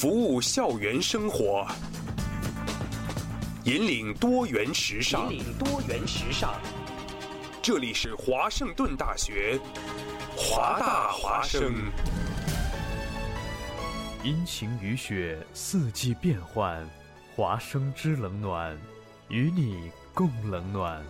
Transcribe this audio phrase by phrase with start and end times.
[0.00, 1.66] 服务校园生活，
[3.64, 5.30] 引领多元时尚。
[5.30, 6.54] 引领多元时尚。
[7.60, 9.60] 这里是华盛顿大学，
[10.34, 11.74] 华大华生。
[14.24, 16.82] 阴晴雨雪，四季变换，
[17.36, 18.74] 华生之冷暖，
[19.28, 21.04] 与你共冷暖。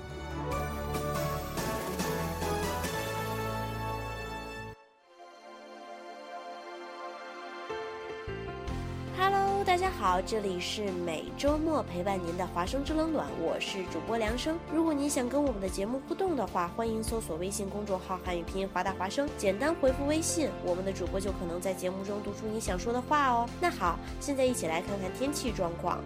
[10.26, 14.58] 这里是每周末陪伴您的华生之冷暖，我是主播梁生。
[14.72, 23.48] 如果您想跟我们的节目互动的话，欢迎搜索微信公众号“汉语拼音华大华生”，简单回复微信，我们的主播就可能在节目中读出你想说的话哦。
[23.60, 25.98] 那好，现在一起来看看天气状况。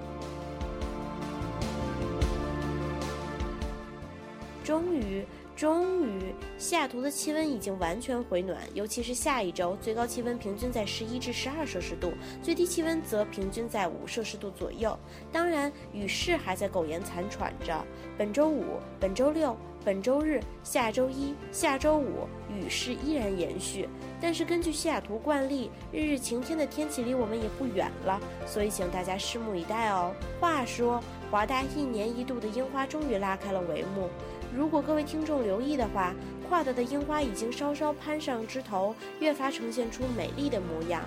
[5.65, 6.21] 终于，
[6.59, 14.95] 西雅图的气温已经完全回暖，尤其是下一周，最高气温平均在十一至十二摄氏度，最低气温则平均在五摄氏度左右。
[15.33, 17.83] 当然，雨势还在苟延残喘着。
[18.19, 23.89] 本周五、本周六、本周日、下周一、下周五，雨势依然延续。
[24.21, 30.13] 但是根据西雅图惯例，日日晴天的天气离我们也不远了，所以请大家拭目以待哦。
[30.39, 34.11] 话说，华大一年一度的樱花终于拉开了帷幕。
[34.57, 36.15] 如果各位听众留意的话，
[36.49, 41.03] 跨大的樱花已经稍稍攀上枝头，越发呈现出美丽的模样。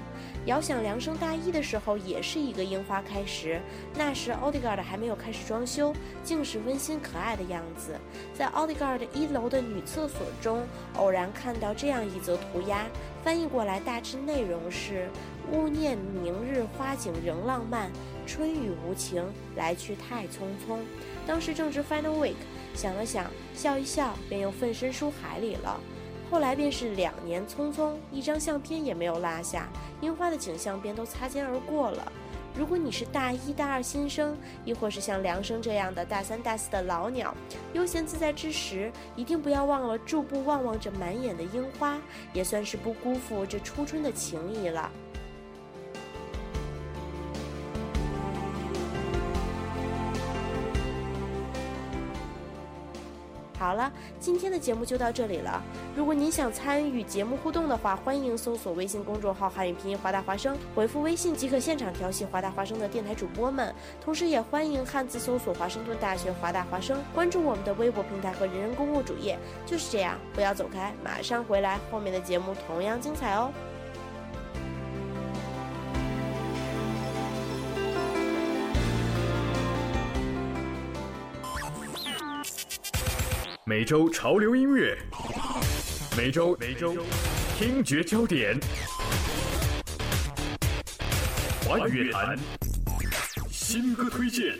[0.48, 3.62] 遥想凉生大一的时候，也是一个樱花开时，
[3.96, 7.96] 那时奥迪 gard 还没有开始装修，竟是温馨可爱的样子。
[8.34, 10.64] 在奥迪 gard 一楼的女厕所中，
[10.98, 12.86] 偶然看到这样一则涂鸦，
[13.24, 15.08] 翻译过来大致内容是：
[15.54, 17.90] 勿念明日花景仍浪漫，
[18.26, 19.24] 春雨无情，
[19.56, 20.80] 来去太匆匆。
[21.26, 22.36] 当时正值 final week。
[22.78, 23.26] 想了想，
[23.56, 25.82] 笑一笑，便又奋身书海里了。
[26.30, 29.68] 后来便是两年匆匆，一张相片也没有落下，
[30.00, 32.12] 樱花的景象便都擦肩而过了。
[32.56, 37.34] 如果你是大一、大二新生，亦或是像梁生这样的大三、大四的老鸟，
[37.74, 42.00] 悠闲自在之时，一定不要忘了驻步望望这满眼的樱花，
[42.32, 44.92] 也算是不辜负这初春的情谊了。
[53.58, 55.64] 好了，今天的节目就到这里了。
[55.96, 63.74] 如果您想参与节目互动的话，欢迎搜索微信公众号“汉语拼音华大华声”，回复微信即可现场调戏华大华声的电台主播们。
[64.00, 69.40] 同时，也欢迎汉字搜索华盛顿大学华大华声，关注我们的微博平台和人人公共主页。
[69.66, 73.52] 就是这样，不要走开，马上回来，后面的节目同样精彩哦。
[83.70, 84.98] 每周潮流音乐，
[86.18, 86.96] 每周每周
[87.60, 88.58] 听觉焦点，
[91.66, 92.40] 华语乐坛
[93.50, 94.56] 新歌推荐。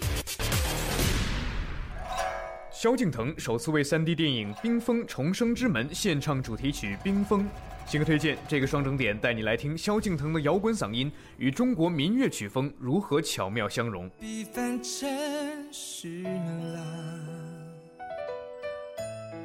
[2.70, 7.44] 萧敬腾首次为 3D 电影《冰封重生之门》献唱主题曲《冰封》。
[7.86, 14.12] 新歌推荐，这个双整点带你来听萧敬腾的摇滚嗓音与中国民乐曲风如何巧妙相融。
[14.20, 17.27] 比凡尘世浪。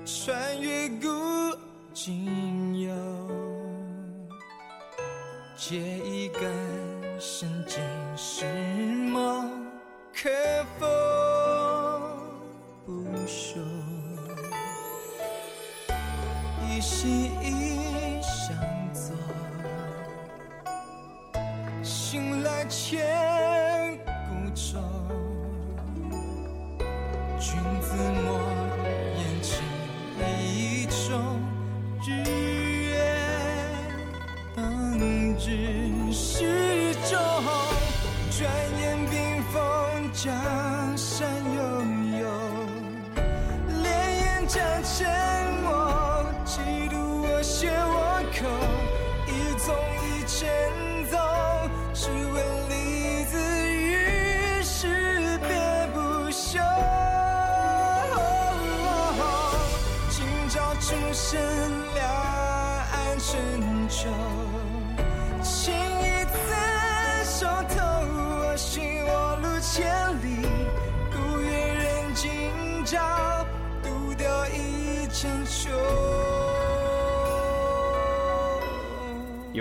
[0.05, 1.07] 穿越古
[1.95, 2.93] 今游，
[5.57, 6.43] 借一根
[7.21, 7.81] 神经
[8.17, 9.49] 是梦，
[10.13, 10.29] 可
[10.79, 10.87] 否
[12.85, 12.93] 不
[13.29, 13.61] 朽？
[16.69, 18.57] 一心一相
[18.93, 19.15] 走，
[21.81, 23.97] 醒来千
[24.29, 24.81] 古愁，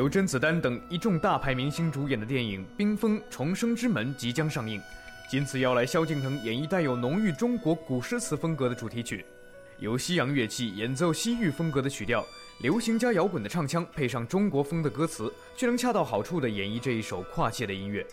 [0.02, 4.82] 由甄子丹等一众大牌明星主演的电影《冰封重生之门》即将上映，
[5.30, 9.24] 今次邀来萧敬腾演绎带有浓郁中国古诗词风格的主题曲。
[9.78, 12.26] 由西洋乐器演奏西域风格的曲调，
[12.62, 18.04] 流行加摇滚的唱腔配上中国风的歌词，却能恰到好处地演绎这一首跨界的音乐。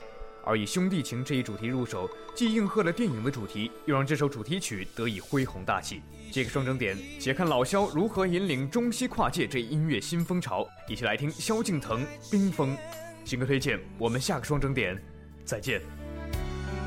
[0.44, 6.02] 而以兄弟情这一主题入手，既应和了电影的主题，又让这首主题曲得以恢弘大气。
[6.32, 10.66] 这个双整点，且看老萧如何引领中西跨界这一音乐新风潮。
[10.88, 12.76] 一起来听萧敬腾《冰封》
[13.24, 13.78] 新歌推荐。
[13.98, 14.96] 我们下个双整点
[15.44, 15.80] 再见。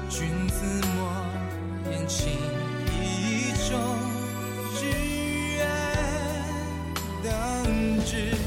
[0.09, 2.31] 君子莫言轻
[2.87, 3.79] 易中，
[4.75, 4.85] 只
[5.55, 5.67] 愿
[7.23, 7.63] 当
[8.05, 8.40] 知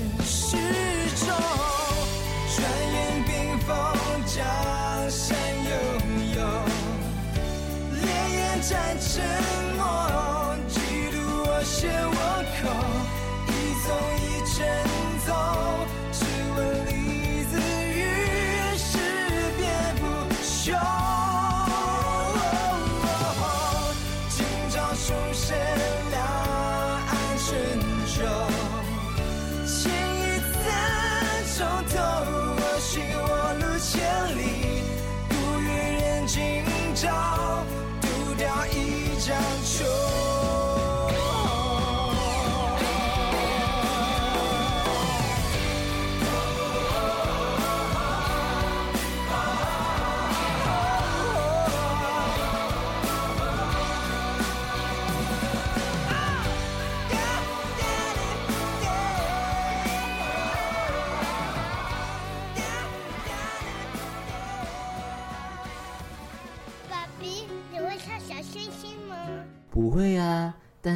[8.70, 8.78] 烈
[9.18, 9.63] 焰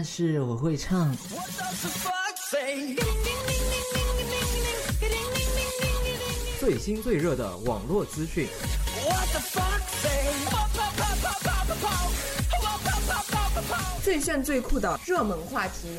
[0.01, 1.13] 但是我会唱。
[6.61, 8.47] 最新最热的网络资讯，
[14.05, 15.99] 最炫最酷的热门话题，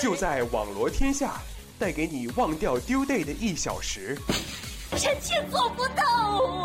[0.00, 1.40] 就在网罗天下，
[1.78, 4.18] 带给你忘掉丢 day 的一小时。
[4.98, 6.02] 臣妾做不到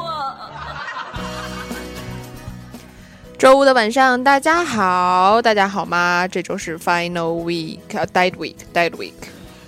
[0.02, 0.52] 啊！
[3.38, 6.28] 周五的晚上，大家好，大家好吗？
[6.28, 9.14] 这周是 Final Week，呃，Dead Week，Dead Week。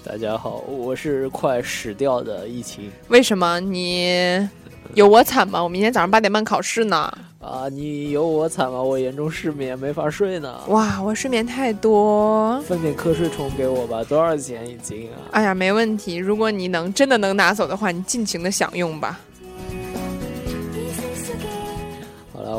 [0.04, 4.50] 大家好，我是快死掉的疫情为什么你
[4.96, 5.62] 有我惨吗？
[5.62, 7.16] 我明天早上八点半考试呢。
[7.40, 7.70] 啊！
[7.72, 8.82] 你有我惨吗？
[8.82, 10.62] 我严重失眠，没法睡呢。
[10.70, 12.60] 哇，我睡眠太多。
[12.62, 15.30] 分点瞌睡虫给我吧，多少钱一斤啊？
[15.32, 16.16] 哎呀，没问题。
[16.16, 19.20] 如果你能真的能拿走的话，你尽情的享用吧。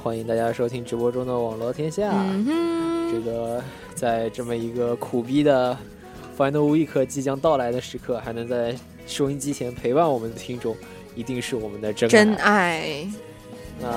[0.00, 2.10] 欢迎大家收听直播中的网络天下。
[2.14, 3.62] 嗯，这个
[3.94, 5.76] 在这么一个苦逼的
[6.38, 8.74] Final Week 即将到来的时刻，还能在
[9.06, 10.74] 收音机前陪伴我们的听众，
[11.14, 12.10] 一定是我们的真爱。
[12.10, 13.08] 真爱。
[13.78, 13.88] 那，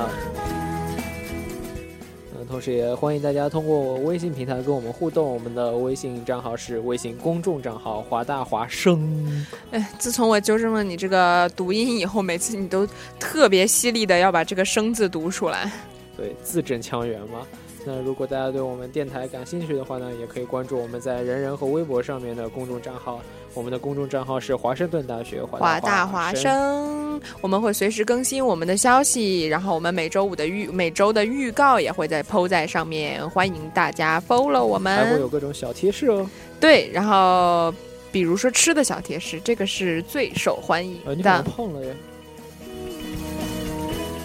[2.35, 5.25] 呃，同时也欢迎大家通过我微信平台跟我们互动。
[5.25, 12.85] 我们的微信账号是微信公众账号“华大华生哎，自从我纠正了你这个读音以后，每次你都
[13.17, 15.71] 特别犀利的要把这个“生”字读出来。”，
[16.15, 17.45] 对，字正腔圆嘛。
[17.85, 23.21] 那如果大家对我们电台感兴趣的话呢，也可以关注我们在人人和微博上面的公众账号。
[23.53, 35.19] 我们的公众账号是华盛顿大学华华大华华生，我们会随时更新我们的消息，然后我们每周五的预每周的预告也会在 PO 在上面，欢迎大家 follow 我们还会。
[35.19, 36.27] 有各种小贴士哦。
[36.59, 37.71] 对，然后
[38.11, 41.51] 比如说吃的小贴士，这个是最受欢迎呃，你好像的。
[41.51, 41.95] 胖了耶。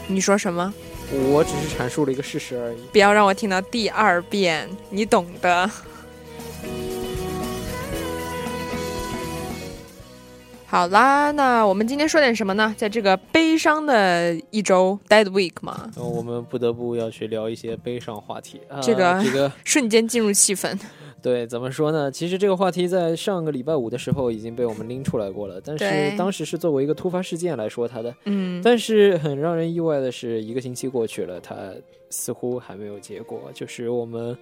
[0.06, 0.72] 你说什么？
[1.12, 2.78] 我只是阐述了一个事实而已。
[2.92, 5.70] 不要让我听到第二遍，你懂的。
[10.70, 12.74] 好啦，那我们今天说点什么呢？
[12.76, 18.60] 在这个悲伤的一周 （Dead Week） 嘛，然后我们不得不要去聊一些悲伤话题。
[18.68, 20.78] 啊、这个这个瞬间进入气氛。
[21.20, 22.10] 对，怎么说呢？
[22.10, 28.14] 其实这个话题在上个礼拜五的时候已经被我们拎出来过了，但是当时是作为一个突发事件来说它的。
[28.24, 31.56] 嗯，但是很让人意外的是，一个星期过去了，它
[32.10, 33.50] 似乎还没有结果。
[33.52, 34.36] 就是我们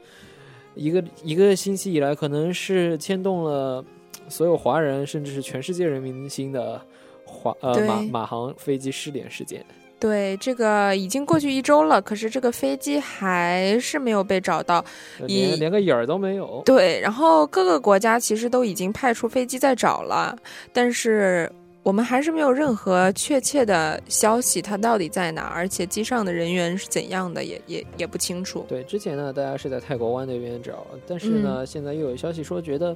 [0.75, 3.83] 一个一个星期以来，可能是牵动了
[4.29, 6.81] 所有华人，甚至是全世界人民心的
[7.25, 9.65] 华呃马马航飞机失联事件。
[9.99, 14.85] 对，这个已经过去一周了，可是这个飞机还是没有被找到。
[15.27, 16.63] 以连连个影儿都没有。
[16.67, 20.37] 对，然后各个国家其实都已经派出飞机在找了，
[20.73, 21.51] 但是
[21.83, 28.67] 我们还是没有任何确切的消息，它到底在哪，而且机上的人员是怎样的，也也也不清楚。
[28.69, 32.95] 对，之前呢，大家是在泰国湾那边找，但是呢，嗯现在又有消息说觉得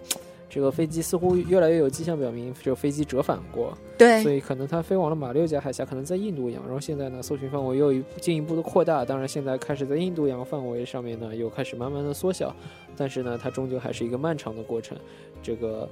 [0.50, 6.62] 这个飞机似乎越来越有迹象表明，这个飞机折返过，对，所以可能它飞往了马六甲海峡，可能在印度洋。
[6.64, 12.54] 然后现在呢，搜寻范围又一进一步的扩大，当然现在开始在印度洋范围上面呢，又开始慢慢的缩小，
[12.96, 14.98] 但是呢，它终究还是一个漫长的过程。
[15.42, 15.88] 这个。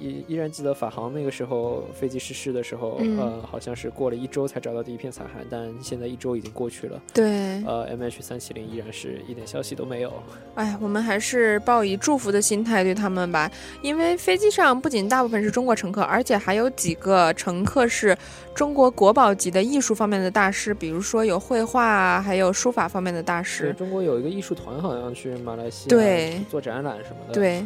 [0.00, 7.00] 依依然记得法航那个时候飞机失事的时候，嗯呃，好像是过了一周才找到第一片残骸，但现在一周已经过去了。
[7.12, 10.12] 对，呃，MH 三七零依然是一点消息都没有。
[10.54, 13.50] 哎，我们还是抱以祝福的心态对他们吧，
[13.82, 18.16] 因为飞机上不仅大部分是中国乘客，而且还有几个乘客是
[18.54, 23.72] 中国国宝级的艺术方面的大师，比如说有绘画啊，还有书法方面的大师。
[23.74, 27.64] 中国有一个艺术团，好像去马来西亚对做展览什么的。，对，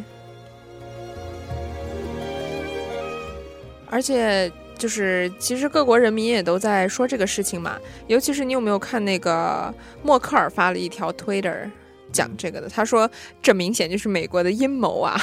[3.91, 9.71] 而且就是其实各国人民也都在说这个事情嘛，尤其是你有没有看那个
[10.01, 11.69] 默克尔发了一条 Twitter
[12.11, 13.07] 讲这个的，他说
[13.41, 15.21] 这明显就是美国的阴谋啊，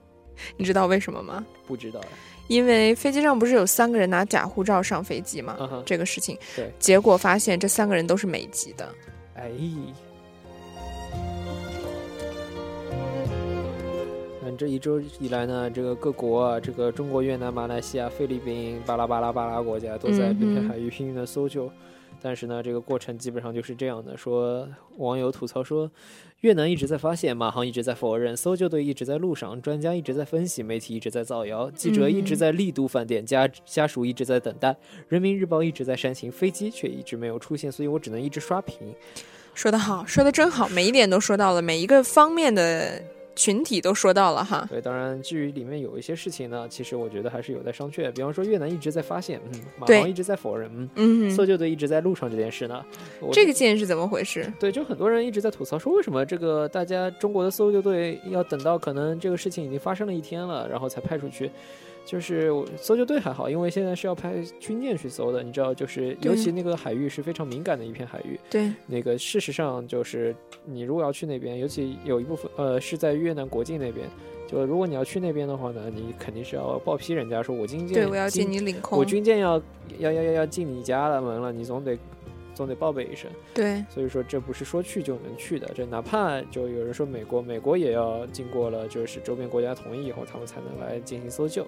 [0.58, 1.46] 你知道为什么吗？
[1.66, 2.00] 不知道。
[2.48, 5.56] 因为飞机上不是有三个人拿假护照上飞机吗？
[5.86, 8.92] 这个事情，对，结果发现这三个人都是美籍的。
[9.34, 9.50] 哎。
[14.58, 21.70] 这一周以来呢，这个各国啊，这个中国、越南、马来西亚、菲律宾、巴拉巴拉巴拉国家都在嗯滨片海域拼命的搜救，
[22.20, 24.16] 但是呢，这个过程基本上就是这样的。
[24.16, 25.88] 说网友吐槽说，
[26.40, 34.76] 越南一直在发现，马航一直在否认，搜救队一直在路上，专家一直在分析，媒体一直在造谣，记者一直在力度饭店，家家属一直在等待，
[35.08, 38.92] 人民日报一直在煽情，飞机却一直没有出现，所以我只能一直刷屏。
[39.54, 43.00] 说得好，说得真好，每一点都说到了，每一个方面的
[43.38, 44.66] 群体都说到了哈。
[44.68, 48.10] 对，当然，至于里面有一些事情呢，其实我觉得还是有待商榷。
[48.10, 52.84] 比方说，越南一直在发现，嗯，马对航一直在否认，嗯，嗯，搜救队一直在路上这件事呢，
[53.32, 54.52] 这个件是怎么回事？
[54.58, 61.48] 对，就很多人一直在吐槽说，为什么这个大家中国的搜救队要等到可能这个事情已经发生了一天了，然后才派出去？
[62.08, 68.40] 就是我搜救队还好，因为现在是要派军舰去搜的，你知道，就是尤其那个海域是非常敏感的一片海域。
[68.48, 70.34] 对，那个事实上就是
[70.64, 74.08] 你如果要去那边，尤其有一部分呃是在越南国境那边，
[74.46, 78.98] 就如果你要去那边的话呢，你肯定是要报批人家说我军舰，对，我要进进你领空。
[78.98, 79.60] 我军舰要
[79.98, 81.94] 要要要要进你家的门了，你总得
[82.58, 83.30] 总得报备一声。
[83.54, 91.64] 对，所以说这不是说去就能去的，这哪怕就有人说美国，美国也要经过了就是周边国家同意以后，他们才能来进行搜救。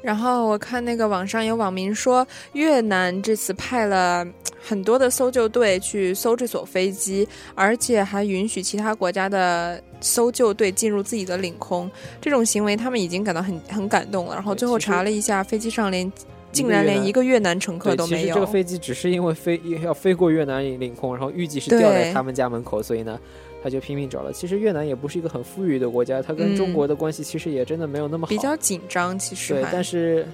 [0.00, 4.24] 然后我看那个网上有网民说，越南这次派了
[4.62, 11.90] 很多的搜救队去搜这所飞机，而且还允许其他国家的搜救队进入自己的领空。
[12.20, 14.34] 这种行为他们已经感到很很感动了。
[14.34, 16.12] 然后最后查了一下，飞机上连
[16.54, 18.46] 竟然连一个越南乘客，都没其实这个。
[18.46, 23.18] 飞机只是因为飞要飞过越南领空，然后预计是掉在他们家门口，所以呢，
[23.62, 24.32] 他就拼命找了。
[24.32, 28.30] 其实越南也不是一个很富裕的国家，它跟中嗯国的关系其实也真的没有那么好。
[28.30, 30.26] 比较紧张，其实对，但是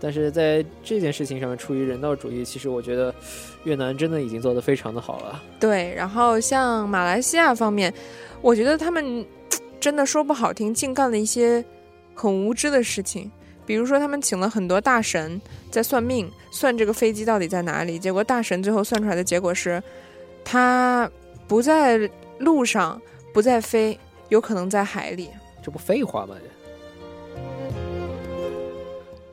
[0.00, 3.14] 但是在这件事情上面，出于人道主义，其实我觉得
[3.62, 5.40] 越南真的已经做得非常的好了。
[5.60, 7.94] 对，然后像马来西亚方面，
[8.40, 9.24] 我觉得他们
[9.78, 11.64] 真的说不好听，净干了一些
[12.14, 13.30] 很无知的事情。
[13.64, 15.40] 比如说，他们请了很多大神
[15.70, 17.98] 在算命，算这个飞机到底在哪里。
[17.98, 19.82] 结果大神最后算出来的结果是，
[20.44, 21.10] 它
[21.46, 23.00] 不在路上，
[23.32, 25.30] 不在飞，有可能在海里。
[25.62, 26.34] 这不废话吗？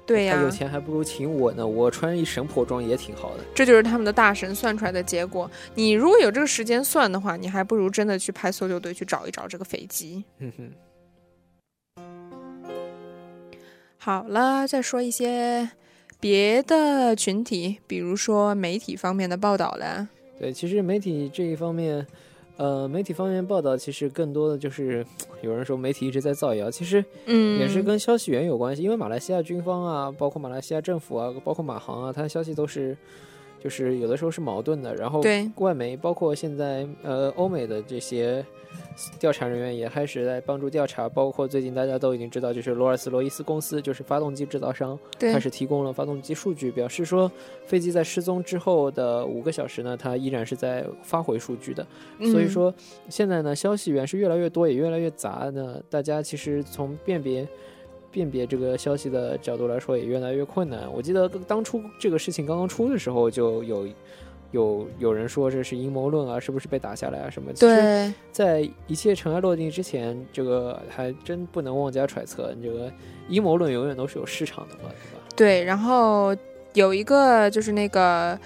[0.05, 3.43] 对呀、他有钱还不如请我呢，我穿一神婆装也挺好的。
[3.53, 5.49] 这就是他们的大神算出来的结果。
[5.75, 10.23] 你如果有这个时间算的话，你还不如真的去派搜救队去找一找这个飞机。
[10.39, 10.71] 哼哼。
[14.01, 15.69] 好了，再说一些
[16.19, 20.07] 别的群体，比如说媒体方面的报道了。
[20.39, 22.07] 对，其实媒体这一方面，
[22.55, 25.05] 呃，媒体方面报道其实更多的就是
[25.43, 32.97] 有人说媒体一直在造谣，其实嗯，也是跟消息源有关系，因为马来西亚军方啊，包括马来西亚政府啊，包括马航啊，它的消息都是。
[33.59, 38.45] 就是有的时候是矛盾的，然后对外媒包括现在呃欧美的这些
[39.19, 47.31] 调查人员也开始在帮助调查，包括最近大家都已经知道，就是罗尔斯罗伊斯公司就是发动机制造商开始提供了发动机数据，表示说
[47.65, 51.85] 飞机在失踪之后的五个小时呢，它依然是在发回数据的。
[52.19, 52.73] 所以嗯说
[53.09, 57.47] 现在呢，消息源是越来越多，也越来越杂呢，大家其实从辨别。
[58.11, 60.91] 辨别这个消息的角度来说，也越来越困难。
[60.91, 63.87] 我记得当初这个事情刚刚出的时候，就有
[64.51, 67.53] 有有人说这是阴谋论啊，是不是被打下来啊什么？
[67.53, 72.53] 其实对，在一切尘埃落定之前，这个还真不能妄加揣测。
[72.61, 72.91] 这个
[73.27, 75.25] 阴谋论永远都是有市场的嘛，对吧？
[75.35, 76.35] 对，然后
[76.73, 78.37] 有一个就是那个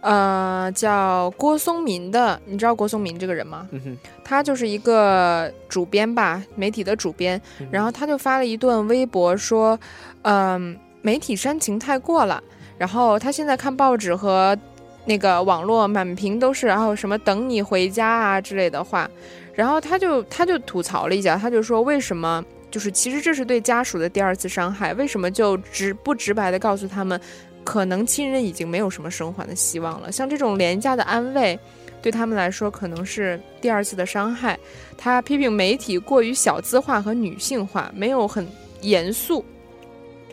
[0.00, 3.68] 呃叫郭松民的，你知道郭松民这个人吗？
[3.70, 3.98] 嗯哼，
[4.32, 7.38] 他就是一个主编吧，媒体的主编，
[7.70, 9.78] 然后他就发了一段微博说，
[10.22, 12.42] 嗯、媒体煽情太过了，
[12.78, 14.56] 然后他现在看报纸和
[15.04, 19.06] 那个网络满屏都是，然后什么等你回家啊之类的话，
[19.52, 27.20] 然后他就他就吐槽了一下，他就说为什么就是其实这是对家属的第二次伤害，为什么就直不直白的告诉他们，
[27.64, 31.58] 可能亲人已经没有什么生还的希望了，像这种廉价的安慰。
[32.02, 34.58] 对他们来说，可能是第二次的伤害。
[34.98, 38.46] 他批评媒体过于小资化和女性化，没有很
[38.80, 39.44] 严肃，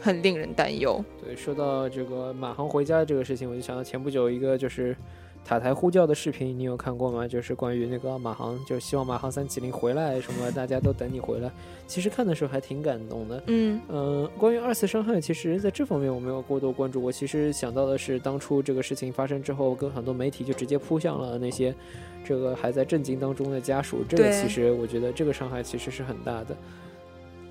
[0.02, 1.04] 很令人担忧。
[1.24, 4.96] 对，说到这个马航回家这个事情，我就想到前不久一个就是
[5.44, 7.28] 塔台呼叫的视频，你有看过吗？
[7.28, 11.52] 就是关于那个马航，就是希望马航三七零回来，什么大家都等你回来。
[11.88, 13.44] 其实看的时候还挺感动的。
[13.48, 17.02] 嗯嗯、呃，关于二次伤害，其实在这方面我没有过多关注。
[17.02, 21.74] 我其实想到的是，当初这个事情发生之后，跟很多媒体就直接扑向了那些
[22.24, 24.04] 这个还在震惊当中的家属。
[24.08, 26.56] 这个其实我觉得这个伤害其实是很大的。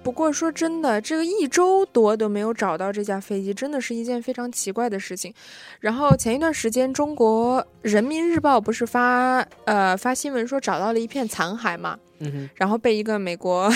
[0.03, 5.33] 不过说真的，这个一周多都没有找到这架飞机，真的是一件非常奇怪的事情。
[5.81, 11.99] 然后前一段时间，中国人民日报不是发呃发新闻说找到了一片残骸嘛？
[12.21, 13.71] 嗯哼，然后被一个美国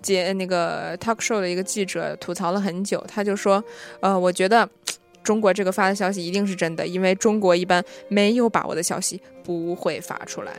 [0.00, 3.62] 节那个 talk show 的一个记者吐槽了很久，他就说，
[4.00, 4.68] 呃，我觉得
[5.22, 10.52] 中国这个发的消息一定是真的，因为中国一般没有把握的消息不会发出来。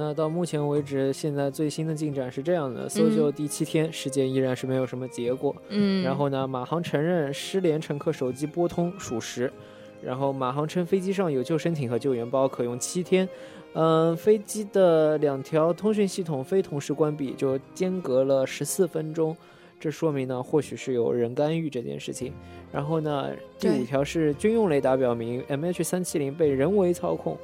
[0.00, 5.52] 那到目前为止，现在最新的进展是这样的：搜救第七天，事件依然是没有什么结果。
[5.70, 9.52] 嗯，然后呢，马航承认失联乘客手机拨通属实。
[10.00, 13.28] 然后马航称飞机上有救生艇和救援包，可用七天。
[13.72, 19.36] 嗯、飞机的两条通讯系统非同时关闭，就间隔了十四分钟。
[19.80, 22.32] 这说明呢，或许是有人干预这件事情。
[22.70, 27.36] 然后呢，第五条是军用雷达表明 MH 三七零被人为操控，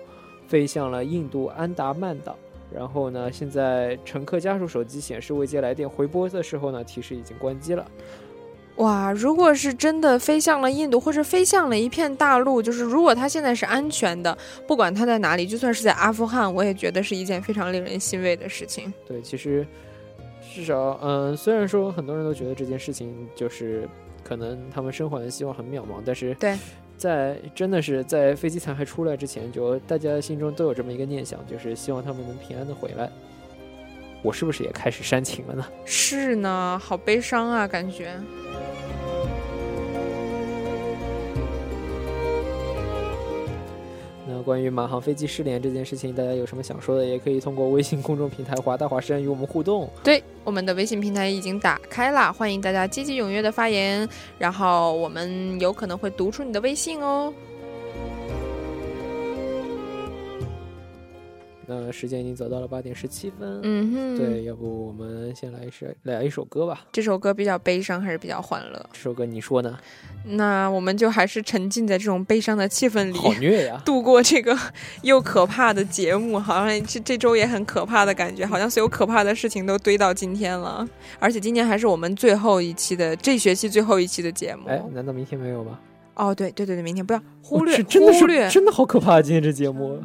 [0.46, 2.36] 飞向了印度安达曼岛。
[2.74, 7.86] 然后呢，现在乘客家属手机显示未接来电，回拨的时候呢，提示已经关机了。
[8.78, 18.92] 哇，如果是真的飞向了印度，或者飞向了一片大陆，就是如果它现在是安全的，不管它在哪里，就算是在阿富汗，我也觉得是一件非常令人欣慰的事情。
[19.06, 19.64] 对，其实
[20.52, 23.88] 至少，嗯，虽然说很多人都觉得这件事情就是
[24.24, 26.58] 可能他们生还的希望很渺茫，但是对，
[26.96, 33.10] 在真的是在飞机残骸出来之前，就大家心中都有这么一个念想，就是希望他们能平安的回来。
[34.22, 35.66] 我是不是也开始煽情了呢？
[35.84, 38.14] 是呢，好悲伤啊，感觉。
[44.44, 49.90] 关于马航飞机失联这件事情，大家有什么想说的，也可以通过微信公众平台“华大华山”与我们互动。
[50.02, 57.32] 对，我们的微信平台已经打开了，欢迎大家积极踊跃的发言，然后我们有可能会读出你的微信哦。
[61.66, 66.86] 那时间已经走到了八点十七分，嗯哼，对，，要不我们先来一首来一首歌吧？
[66.92, 68.86] 这首歌比较悲伤还是比较欢乐？
[68.92, 69.78] 这首歌你说呢？
[70.26, 73.80] 那我们就还是沉浸在这种悲伤的气氛里，好虐呀！
[73.84, 74.56] 度过这个
[75.02, 80.86] 又可怕的节目，好像这这周也很可怕的感觉，好像所有可怕的事情都堆到今天了，
[81.18, 84.68] 而且今天还是我们最后一期的这学期最后一期的节目。
[84.68, 85.78] 哎，难道明天没有吗？
[86.14, 89.20] 哦，对对对对，明天不要忽略，是真的忽略是真的好可怕！
[89.20, 90.04] 今天这节目，院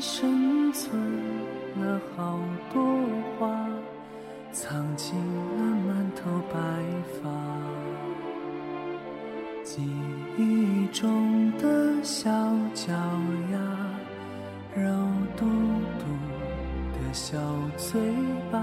[0.00, 1.00] 生存
[1.80, 2.38] 了好
[2.72, 2.82] 多
[3.38, 3.48] 话，
[4.52, 6.58] 藏进了满头白
[7.22, 7.30] 发。
[9.64, 9.82] 记
[10.38, 12.30] 忆中的小
[12.74, 12.92] 脚
[13.52, 13.58] 丫，
[14.74, 14.88] 肉
[15.36, 15.44] 嘟
[15.98, 16.04] 嘟
[16.94, 17.38] 的小
[17.76, 18.00] 嘴
[18.50, 18.62] 巴，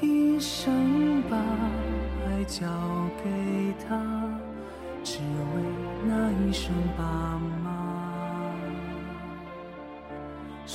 [0.00, 2.66] 一生把爱交
[3.24, 3.96] 给他，
[5.02, 5.62] 只为
[6.06, 7.67] 那一声爸妈。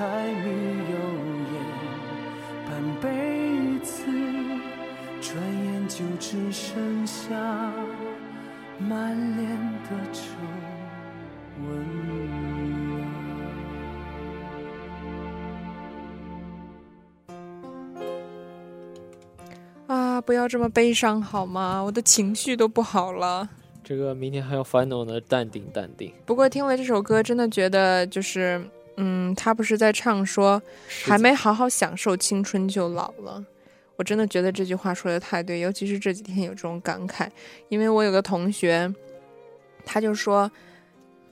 [0.00, 0.48] 柴米
[0.90, 0.96] 油
[1.52, 1.60] 盐
[2.64, 2.70] 半
[3.02, 3.04] 辈
[3.84, 4.00] 子，
[5.20, 7.34] 转眼就只剩下
[8.78, 9.46] 满脸
[9.84, 10.22] 的皱
[11.60, 11.68] 纹。
[19.86, 21.82] 啊，不要这么悲伤好吗？
[21.82, 23.46] 我的情绪都不好了。
[23.84, 26.10] 这个明天还要 final 呢，淡定淡定。
[26.24, 28.64] 不过听了这首歌，真的觉得就是，
[29.02, 30.62] 嗯，他不是在唱说
[31.04, 33.42] 还没好好享受青春就老了。
[33.96, 37.28] 我真的觉得这句话说的太对，尤其是这几天有这种感慨，
[37.68, 38.92] 因为我有个同学，
[39.84, 40.50] 他就说。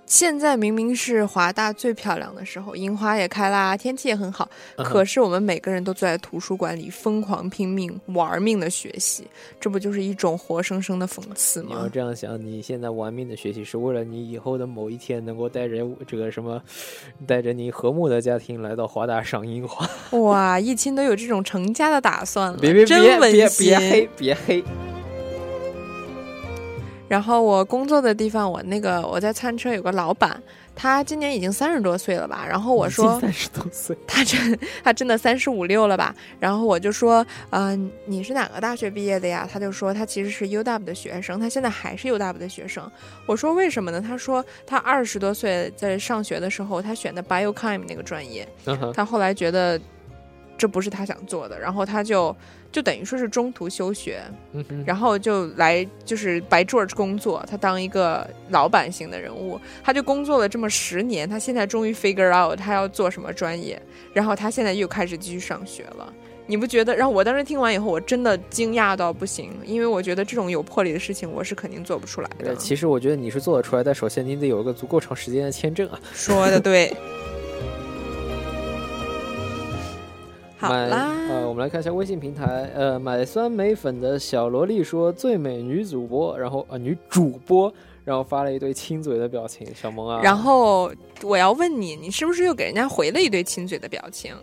[0.09, 9.25] 现在明明是华大最漂亮的时候，樱花也开啦，天气也很好，可是我们每个人都坐在图书馆里疯狂拼命玩命的学习，
[9.61, 11.89] 这不就是一种活生生的讽刺吗你要？
[11.91, 16.61] 这样想，你现在玩命的学习，是为了你以后的某一天能够带着这个什么，
[17.27, 19.89] 带着你和睦的家庭来到华大赏樱花。
[20.19, 23.67] 哇，一清都有这种成家的打算了，别别别别馨。
[23.67, 24.65] 别黑别黑！
[27.09, 30.41] 然后我工作的地方，我那个我在餐车有个老板，
[30.77, 32.45] 他今年已经三十多岁了吧？
[32.47, 36.15] 然后我说三十多岁，他真他真的三十五六了吧？
[36.39, 39.49] 然后我就说，呃，你是哪个大学毕业的呀？
[39.51, 42.89] 他就说他其实是 UW 的学生，他现在还是 UW 的学生。
[43.25, 44.01] 我说为什么呢？
[44.01, 48.47] 他说他二十多岁在上学的时候，他选的 Biochem 那个专业，
[48.95, 49.81] 他后来觉得
[50.59, 52.35] 这不是他想做的，然后他就
[52.71, 54.21] 就等于说是中途休学，
[54.53, 63.81] 嗯哼然后就来就是白 George 工作，他当一个老板型的人物，他就工作了这么十年，他现在终于 figure out 他要做什么专业，
[64.13, 66.13] 然后他现在又开始继续上学了。
[66.51, 66.97] 你不觉得？
[66.97, 72.57] 然后我当时听完以后，我真的惊讶到不行，因为我觉得这种有魄力的事情，我是肯定做不出来的呃。
[72.57, 76.01] 其实我觉得你是做得出来，但首先你得有一个足够长时间的签证啊。
[76.15, 76.91] 说的对。
[80.59, 87.73] 好买啦，呃，我们来看一下微信平台，呃，买酸梅粉的小萝莉说最美女主播，然后呃女主播，
[88.05, 90.93] 然后发了一堆亲嘴的表情，小萌啊，然后
[91.23, 94.35] 我要问你，你是不是又给人家回了一堆亲嘴的表情？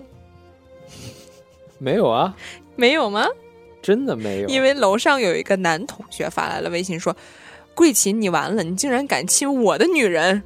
[1.77, 2.33] 没有啊，
[2.77, 3.27] 没有吗？
[3.81, 7.13] 真的没有，因为楼上有一个男同学发来了微信说
[7.75, 10.41] ：“桂琴，你完了，你竟然敢亲我的女人！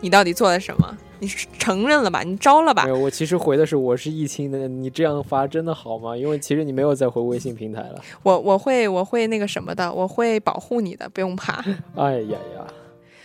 [0.00, 0.96] 你到底做了什么？
[1.20, 1.28] 你
[1.58, 2.22] 承认了吧？
[2.22, 2.90] 你招了吧没？
[2.90, 6.16] 有，我其实回的是我是易清的，你这样发真的好吗？
[6.16, 8.00] 因为其实你没有再回微信平台了。
[8.22, 11.64] 我我会我会那个什么的，我会保护你的，不用怕。
[11.96, 12.66] 哎呀呀，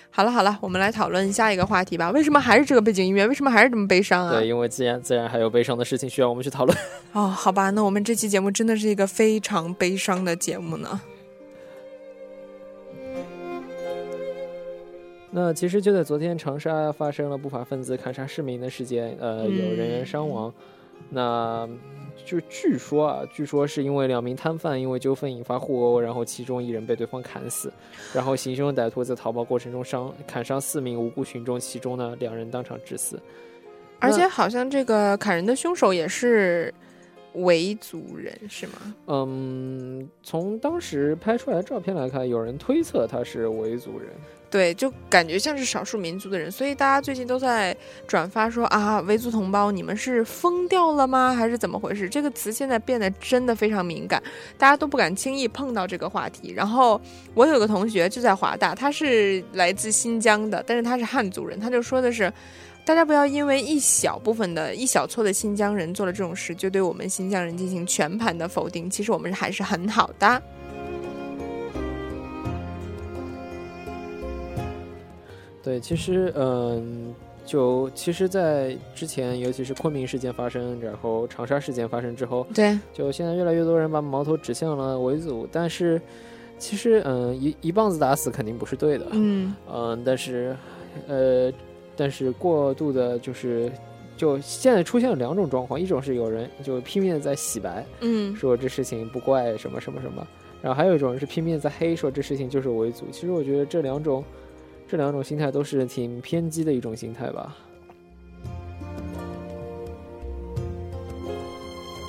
[0.09, 2.11] 好了好了，我们来讨论下一个话题吧。
[2.11, 3.27] 为什么还是这个背景音乐？
[3.27, 4.47] 为什么还是这么悲伤啊对，？
[4.47, 6.77] 因为自然自然还有悲伤的事情需要我们去讨论。
[7.13, 10.99] 哦，好吧，那我们这期节目真的是一个非常悲伤的节目呢。
[15.35, 20.53] 那其实就在昨天，长沙发生了不法分子砍杀市民的事件，呃，有人员伤亡。
[21.09, 21.67] 那
[22.23, 27.73] 就据说啊，据说是因为两名摊贩因为纠纷引发互殴，然后其中一人被对方砍死，
[28.13, 33.19] 然后行凶歹徒在逃跑过程中伤砍伤四名无辜群众，其中呢两人当场致死。
[33.99, 36.71] 而且好像这个砍人的凶手也是
[37.33, 38.73] 维族人是吗？
[39.07, 44.09] 嗯，从当时拍出来的照片来看，有人推测他是维族人。
[44.49, 51.33] 对，就感觉像是少数民族的人，所以大家最近都在转发说啊，维族同胞，你们是疯掉了吗？
[51.33, 52.07] 还是怎么回事？
[52.07, 54.21] 这个词现在变得真的非常敏感，
[54.55, 56.53] 大家都不敢轻易碰到这个话题。
[56.53, 57.01] 然后
[57.33, 62.31] 我有个同学就在华大，他是来自新疆的，但是他是汉族人，他就说的是，
[62.85, 68.89] 大家不要因为一小部分的一小撮的新疆人做了这种事，就对我们新疆人进行全盘的否定。
[68.89, 70.41] 其实我们还是很好的。
[75.63, 77.15] 对，其实，嗯，
[77.45, 86.01] 就其实，在之前，尤其是昆明事件发生，然后长沙事件发生之后，对，就现在越来越多人把矛头指向了维族，但是，
[86.59, 90.53] 其实，嗯，一一棒子打死肯定不是对的，嗯，嗯，但是，
[91.07, 91.49] 呃，
[91.95, 93.71] 但是过度的，就是，
[94.17, 100.27] 就现在出现了两种状况，一种是有人就拼命的在洗白，嗯，说这事情不怪什么什么什么，
[100.61, 103.05] 然后还有一种人是拼命在黑，说这事情就是维族。
[103.11, 104.23] 其实我觉得这两种。
[104.85, 107.55] 这两种心态都是挺偏激的一种心态吧。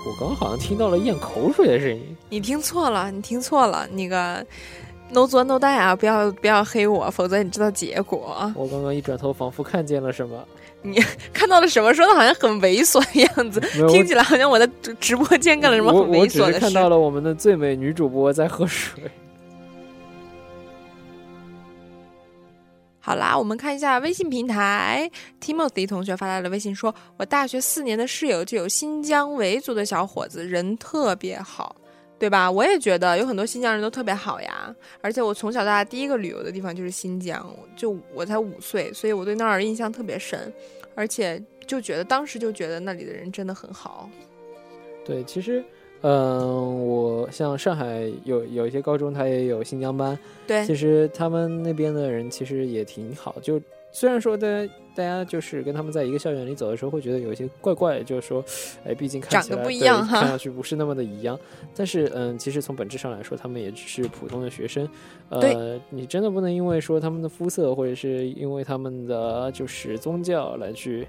[0.06, 2.04] 我刚好像听到了咽口水的声音。
[2.28, 3.88] 你听错了，你听错了。
[3.88, 4.44] 那个
[5.10, 8.52] no 作 no die 啊，不要不要黑我，否则你知道结果。
[8.56, 10.44] 我刚刚一转头，仿佛看见了什么。
[10.82, 11.00] 你
[11.32, 11.94] 看到了什么？
[11.94, 14.68] 说的好像很猥琐的样子，听起来好像我在
[15.00, 16.42] 直播间干了什么很猥琐的事。
[16.42, 19.02] 我只是看到了我们的最美女主播在喝水。
[23.00, 31.76] 好啦，我们看一下微信平台，Timothy 同学发来了微信说：“我大学四年的室友就有新疆维族的小伙子，人特别好，
[32.24, 32.50] 对吧？
[32.50, 34.74] 我也觉得有很多新疆人都特别好呀。
[35.02, 40.50] 而且我从小到大第一个旅游的地方就是新疆，就我才五岁，所以我对那儿印象特别深，
[40.94, 44.08] 而且就觉得当时就觉得那里的人真的很好。
[45.04, 45.62] 对，其实。”
[46.06, 50.18] 嗯，我像上海有有一些高中，它也有新疆班。
[50.46, 53.36] 对，其实他们那边的人其实也挺好。
[53.40, 53.58] 就
[53.94, 58.44] 虽然说大家大家就是跟他们在一个校园里走的时候，会觉得有一些怪怪，就是说，
[58.84, 61.38] 哎，毕竟看起来不一样看上去不是那么的一样。
[61.76, 64.88] 但是，嗯，其实从本质上来说，他们也只是普通的学生。
[65.28, 71.06] 呃，你真的不能因为说他们的肤色，或者是因为他们的就是宗教来去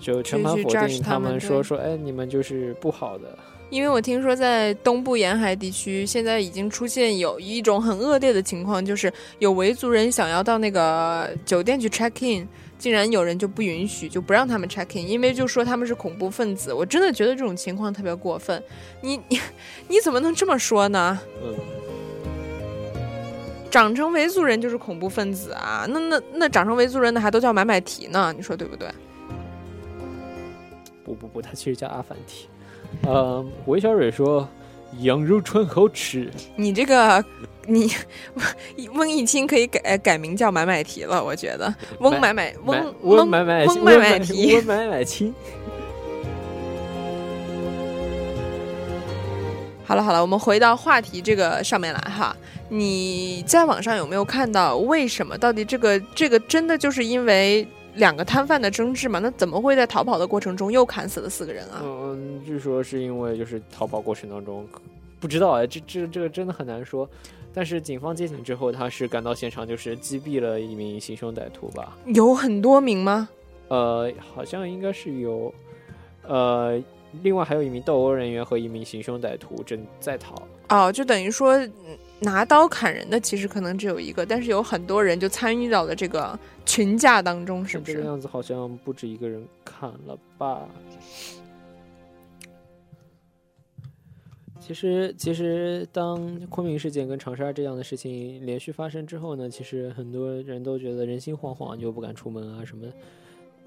[0.00, 3.38] 就全盘否定他们，说说，哎，你们就是不好的。
[3.70, 12.46] 因为我听说，在东部沿海地区，现在已经出现有一种很恶劣的情况，就是有维族人想要到那个酒店去 check in，
[12.78, 16.72] 竟然有人就不允许，就不让他们 check in，因为就说他们是恐怖分子。
[16.72, 18.62] 我真的觉得这种情况特别过分。
[19.00, 19.40] 你你
[19.88, 21.18] 你怎么能这么说呢？
[21.42, 21.54] 嗯，
[23.70, 25.84] 长成维族人就是恐怖分子啊？
[25.88, 28.32] 那那那长成维族人的还都叫买买提呢？
[28.36, 28.88] 你说对不对？
[31.02, 32.46] 不不不，他其实叫阿凡提。
[33.02, 34.48] 呃，韦小蕊说
[35.00, 37.24] ：“羊肉串好吃。”你这个，
[37.66, 37.90] 你
[38.94, 45.34] 翁一清可以改改名叫买买提了，我觉得翁买买翁翁买买翁买买提翁买买清。
[49.84, 52.34] 好了好了，我们回到话题这个上面来哈。
[52.70, 55.36] 你在网上有没有看到为什么？
[55.36, 57.66] 到底这个这个真的就是因为？
[57.96, 61.80] 两个摊贩的争执嘛，那怎么会在逃跑的过程中又砍死了四个人啊？
[61.80, 64.66] 嗯，据说是因为就是逃跑过程当中，
[65.18, 67.08] 不知道哎，这这这个真的很难说。
[67.52, 71.96] 但是警方接警之后，他是赶到现场，就是击毙了一名行凶歹徒吧？
[72.06, 73.28] 有很多名吗？
[73.68, 75.54] 呃，好像应该是有，
[76.22, 76.78] 呃，
[77.22, 80.40] 另外还有一名斗殴人员和一名行凶歹徒正在逃。
[80.68, 81.58] 哦，就等于说。
[82.20, 87.94] 拿刀砍人的其实可能只有一个，但是有很多人就参与到了这个群架当中，是不是？
[87.94, 90.62] 这个样子好像不止一个人砍了吧？
[94.66, 102.92] 其实，其实当昆明事件跟长沙这样的事情连续发生之后呢，其实很多人都觉得人心惶惶，就不敢出门啊什么的。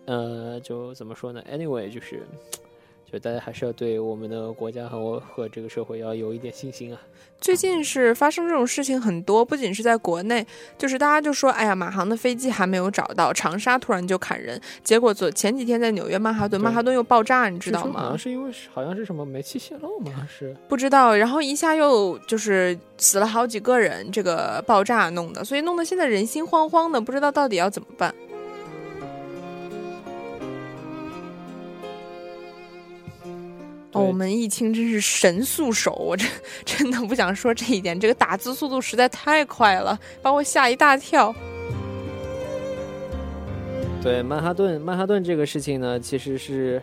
[0.05, 2.23] 呃，就怎么说呢？Anyway，就是。
[3.11, 6.99] 就大家还是要对我们的国家和我和这个社会要有一点信心啊。
[7.39, 10.45] 最近是发生这种事情很多，不仅是在国内，
[10.77, 18.01] 就是大家就说，哎呀，马航的飞机还没有找到，长沙突然就砍人，结果昨前几天在纽约曼哈顿，曼哈顿又爆炸，你知道吗？
[18.01, 20.27] 好像是因为好像是什么煤气泄漏吗？
[20.27, 28.13] 是不知道，然后一下又就是死了好几个人，这个爆炸弄的，所以弄得现在人心惶惶的，不知道到底要怎么办。
[33.93, 36.27] 我们易清真是神速手，我真
[36.65, 37.99] 真的不想说这一点。
[37.99, 41.33] 这个打字速度实在太快了，把我吓一大跳。
[44.03, 46.81] 对曼哈顿，曼哈顿这个事情呢，其实是，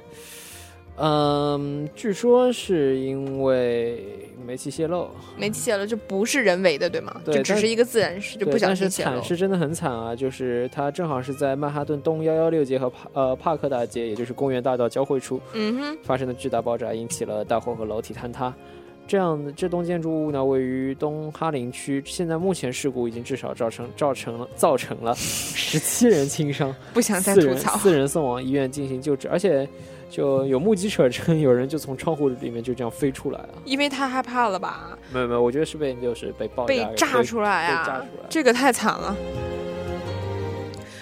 [0.97, 4.05] 嗯，据说是因为
[4.47, 7.21] 煤气泄漏，煤气泄漏就不是人为的，对吗？
[7.25, 9.25] 对就只是一个自然事，就不小心泄漏惨。
[9.25, 10.15] 是真的很惨啊！
[10.15, 18.55] 就是它正好是在曼哈顿东幺幺六街和帕呃帕克大街，也就是公园大道交汇处嗯哼，发生的巨大爆炸，引起了大火和楼体坍塌。
[19.07, 22.03] 这样的这栋建筑物呢，位于东哈林区。
[22.07, 27.77] 现在目前事故已经至少造成造成了造成了 十七人轻伤，不想再吐槽。
[27.79, 29.69] 四人送往医院进行救治，而且
[30.11, 33.49] 就有目击者称，有人就从窗户里面就这样飞出来了。
[33.65, 34.97] 因为太害怕了吧？
[35.13, 37.85] 没有没有，我觉得是被就是被爆被炸出来被啊！
[37.87, 38.27] 炸出来。
[38.29, 39.17] 这个太惨了。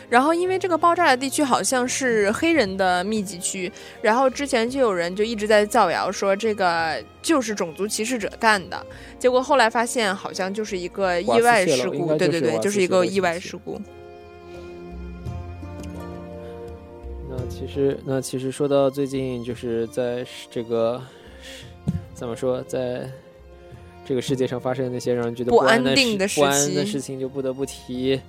[0.08, 8.84] 然后，因为这个爆炸的地区好像是黑人的密集区，然后之前就有人就一直在造谣说这个就是种族歧视者干的，
[9.18, 13.80] 结果后来发现好像就是一个意外事故，对对对，就是一个意外事故。
[17.52, 21.00] 其实，那其实说到最近，就是在这个
[22.12, 23.08] 怎么说，在
[24.04, 28.20] 这个世界上发生的那些让人觉得不安安定的事不安的事情，就不得不提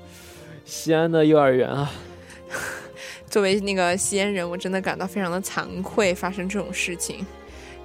[0.65, 1.91] 西安的幼儿园啊。
[3.27, 7.25] 作为那个西安人，我真的感到非常的惭愧，发生这种事情。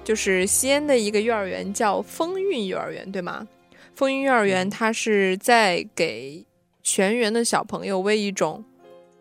[0.03, 3.47] 就是西安的一个幼儿园叫风韵幼儿园，对吗？
[3.95, 6.45] 风韵幼儿园它是在给
[6.83, 8.63] 全员的小朋友喂一种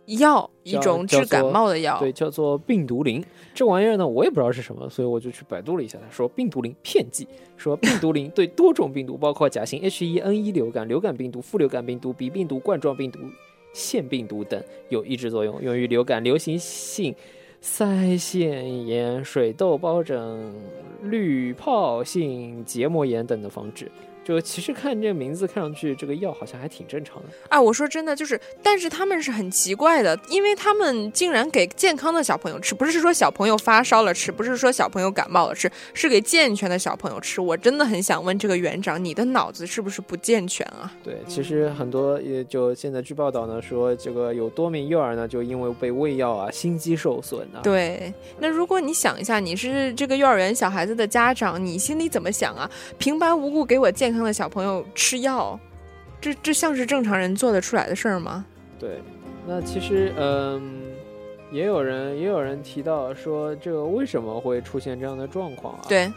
[0.07, 1.99] 药，一种治感冒的药。
[1.99, 3.25] 对，叫做病毒灵。
[3.55, 5.99] 这玩意儿呢，我也不知道是什么，所以我就去百度了一下。
[5.99, 7.27] 他说病毒灵片剂，
[7.57, 13.19] 说病毒灵对多种病毒，包括甲型 H1N1 流感、流感病毒、副流感病毒、鼻病毒、冠状病毒、
[13.73, 17.15] 腺病毒等有抑制作用，用于流感、流行性
[17.63, 20.55] 腮腺炎、水痘疱疹、
[21.03, 23.91] 滤泡性结膜炎等的防治。
[24.29, 27.31] 就其实看这个名字，看上去这个药好像还挺正常的。
[27.49, 37.41] 啊，我说真的，就是，但是他们是很奇怪的，因为他们竟然给健康的小朋友吃，不是说小朋友发烧了吃，不是说小朋友感冒了吃，是给健全的小朋友吃。
[37.41, 40.93] 我真的很想问这个园长，你的脑子是不是不健全啊？
[41.03, 47.63] 对，其实很多也就现在据报道呢，说这个有多名幼儿呢，就因为被喂药啊，心肌受损啊。
[47.63, 52.71] 对，那如果你想一下，你是这个幼儿园小孩子的家长，你心里怎么想啊？
[52.99, 55.59] 平白无故给我健康的小朋友吃药，
[56.21, 58.45] 这这像是正常人做得出来的事儿吗？
[58.79, 59.01] 对，
[59.47, 60.83] 那其实嗯，
[61.51, 66.13] 也有人也有人提到说，这个为什么会出现这样的状况啊？，对，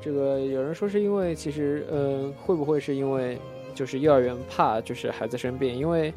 [0.00, 3.38] 这个有人说是因为其实呃，会不会是因为
[3.74, 6.12] 就是幼儿园怕就是孩子生病，因为。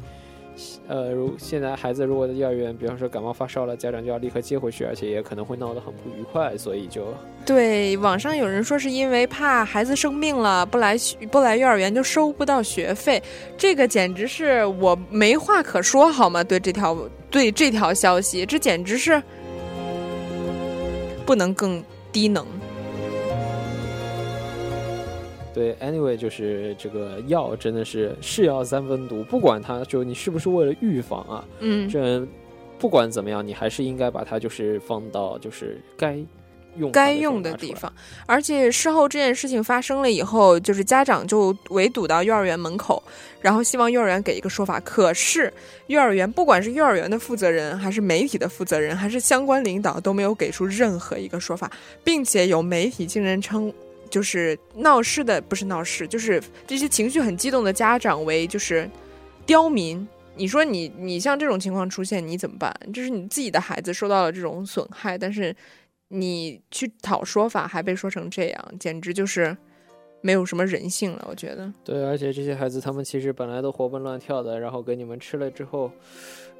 [0.88, 7.06] 呃，如现在孩子如果在幼儿园，比方说感冒发烧了，家长就要立刻接回去，而且也可能会闹得很不愉快，所以就
[7.44, 10.96] 对，网上有人说是因为怕孩子生病了，不来
[11.30, 13.22] 不来幼儿园就收不到学费，
[13.58, 16.42] 这个简直是我没话可说，好吗？
[16.42, 16.96] 对这条
[17.30, 19.22] 对这条消息，这简直是
[21.26, 22.46] 不能更低能。
[25.56, 32.22] 对，anyway，就是这个药真的是是药三分毒，不管它就你是不是为了预防啊，嗯，这
[32.78, 36.18] 不管怎么样，你还是应该把它就是放到就是该
[36.76, 37.90] 用该用的地方。
[38.26, 43.02] 而且事后这件事情发生了以后，就是家长就围堵到幼儿园门口，
[43.40, 44.78] 然后希望幼儿园给一个说法。
[44.80, 45.50] 可是
[45.86, 51.72] 幼儿园不管是幼儿园的负责人，还是媒体的负责人，还是相关领导都没有给出任何一个说法，
[52.04, 53.72] 并且有媒体竟然称。
[54.10, 58.88] 就是闹事的，不是闹事，就是这些情绪很激动的家长为就是
[59.44, 60.06] 刁民。
[60.36, 62.74] 你说你你像这种情况出现，你怎么办？
[62.92, 65.54] 就是你自己的孩子受到了这种损害，但是
[66.08, 69.56] 你去讨说法还被说成这样，简直就是
[70.26, 71.24] 没有什么人性了。
[71.30, 75.88] 我觉得，对，而且这些孩子他们其实本来都活蹦乱跳的，然后给你们吃了之后，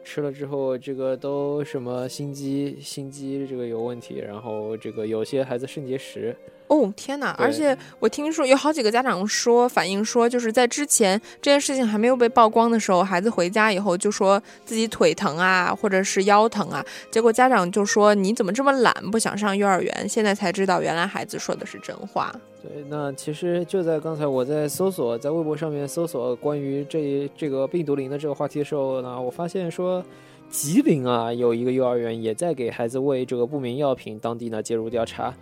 [0.04, 6.36] 吃了之后这个都什么心肌心肌这个有问题，然后这个有些孩子肾结石。
[6.68, 7.30] 哦天哪！
[7.38, 20.08] 而且我听说有好几个家长说反映说，就是在之前这件事情还没有被曝光的时候，孩子回家以后就说自己腿疼啊，或者是腰疼啊，结果家长就说你怎么这么懒，不想上幼儿园？
[20.08, 22.34] 现在才知道原来孩子说的是真话。
[22.66, 30.04] 对，那其实就在刚才我在搜索，在微博上面搜索关于这这个病毒灵的这个话题的时候呢，我发现说，
[30.50, 35.32] 吉林啊有一个幼儿园也在给孩子喂这个不明药品，当地呢介入调查，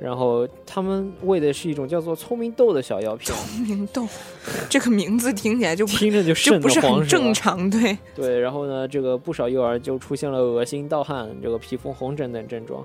[0.00, 3.32] 然后他们喂的是一种叫做聪明豆的小药品。
[3.32, 4.04] 聪明豆，
[4.68, 7.96] 这个名字听起来就听着就就瘆不是很得慌正常，对。
[8.14, 12.84] 对，然后呢，这个不少幼儿就出现了恶心、盗汗、这个皮肤红疹等症状。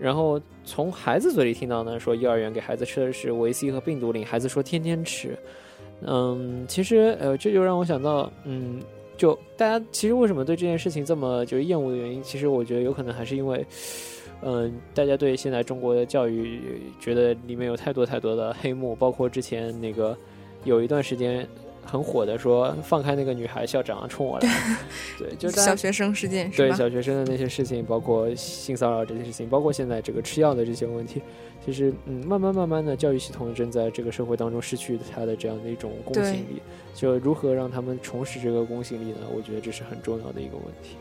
[0.00, 5.36] 然后从孩子嘴里听到呢，说幼儿园给孩子吃的是维 C 和病毒灵，孩子说天天吃。
[6.02, 8.80] 嗯，其实呃，这就让我想到，嗯，
[9.16, 13.64] 就大家其实为什么对这件事情这么就是厌恶的原因，其实我觉得有可能还是因为，
[14.42, 16.60] 嗯，大家对现在中国的教育
[17.00, 20.14] 觉得里面有太多太多的黑幕，包括之前那个
[20.64, 21.48] 有一段时间
[21.86, 24.78] 很火的说放开那个女孩校长冲我来，
[25.18, 26.72] 对， 就小学生事件是对？
[26.72, 31.22] 小学生的那些事情，包括性骚扰这些事情，包括现在这个吃药的这些问题，
[31.64, 36.60] 其实嗯，慢慢慢慢的教育系统正在这个社会当中失去它的这样的一种公信力，
[36.94, 39.20] 就如何让他们重拾这个公信力呢？
[39.34, 40.96] 我觉得这是很重要的一个问题。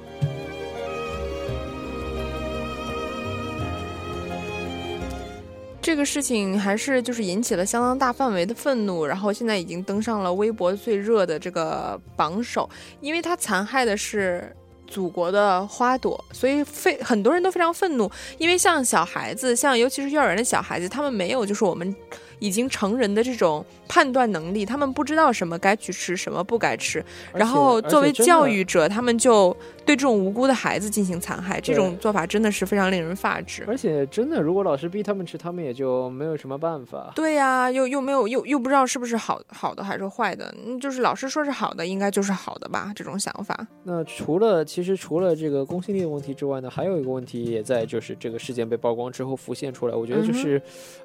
[5.86, 12.68] 这个事情还是就是引起了相当大范围的愤怒，然后现在已经登上了微博最热的这个榜首，
[13.02, 14.52] 因为它残害的是
[14.88, 18.12] 祖国的花朵，所以非很多人都非常愤怒。
[18.40, 21.96] 因为像小孩子，像尤其是幼儿园的小孩子，他们没有就是我们
[22.40, 27.04] 已经成人的这种判断能力，他们不知道什么该去吃，什么不该吃。
[27.34, 29.56] 然后作为教育者，他们就
[29.86, 33.64] 对这种无辜的孩子进行残害，这种做法真的是非常令人发指。
[33.68, 37.12] 而且真的，如果老师逼他们吃，他们也就没有什么办法。
[37.16, 42.92] 对呀、又又没有又又不知道是不是好好的还是坏的，嗯，就是老师说是好的，应该就是好的吧？
[42.96, 43.68] 这种想法。
[43.84, 50.62] 那除了其实除了这个公信力的问题之外呢，还有一个问题也在就是这个事件被曝光之后浮现出来，我觉得就是，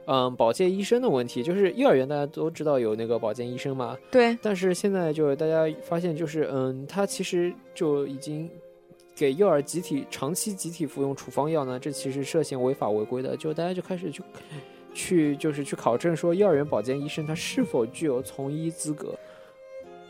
[0.07, 8.51] 嗯，保健医生的问题，就是幼儿园大家都知道有那个保健医生嘛，对，但是现在就是大家发现就是，嗯，他其实就已经
[9.15, 14.23] 给幼儿集体长期集体服用处方药呢，这其实涉嫌违法违规的，就大家就开始去
[14.93, 19.15] 去就是去考证说幼儿园保健医生他是否具有从医资格。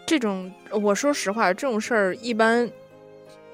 [0.06, 2.68] 这种我说实话，这种事儿一般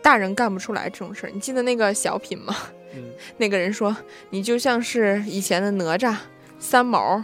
[0.00, 0.88] 大人干不出来。
[0.88, 2.54] 这种事儿，你记得那个小品吗？
[2.94, 3.94] 嗯， 那个人说
[4.30, 6.16] 你就像是以前的哪吒、
[6.58, 7.22] 三毛、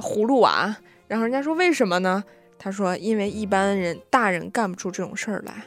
[0.00, 0.76] 葫芦娃，
[1.08, 2.22] 然后人家说为什么呢？
[2.58, 5.64] 他说因为一般人大人干不出这种事儿来。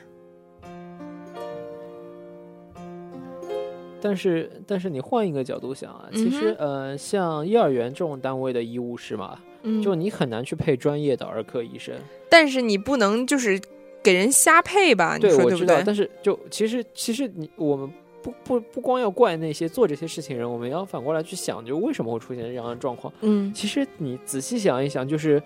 [4.01, 11.95] 但是，但是你换一个角度想啊，其实、嗯呃，像幼儿园这种单位的医务室嘛，嗯，就你很难去配专业的儿科医生。
[12.29, 13.59] 但是你不能就是
[14.03, 15.15] 给人瞎配吧？
[15.15, 15.83] 你对，我知道，说对不对？
[15.83, 17.91] 但是就其实其实你我们
[18.25, 23.13] 不不不光要怪那些做这些事情的人，我们要反过来去想，就为什么会出现这样的状况？
[23.21, 25.39] 嗯，其实你仔细想一想，就是，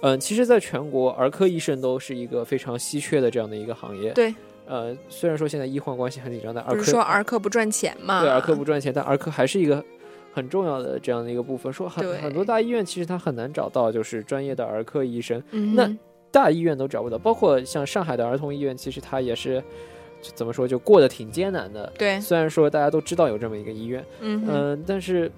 [0.00, 4.12] 嗯、其实在全国儿科医生都是一个非常稀缺的这样的一个行业。
[4.12, 8.22] 对，呃，虽然说现在医患关系很紧张，但儿科不是说儿科不赚钱嘛？
[8.22, 9.84] 对儿科不赚钱，但儿科还是一个
[10.32, 11.70] 很重要的这样的一个部分。
[11.70, 15.94] 说很对很多大医院其实它很难找到就是专业的儿科医生，嗯那
[16.30, 19.62] 大医院都找不到，包括像上海的儿童医院，其实它也是
[20.34, 21.92] 怎么说就过得挺艰难的。
[21.98, 25.30] 对，虽然说大家都知道有这么一个医院，嗯但是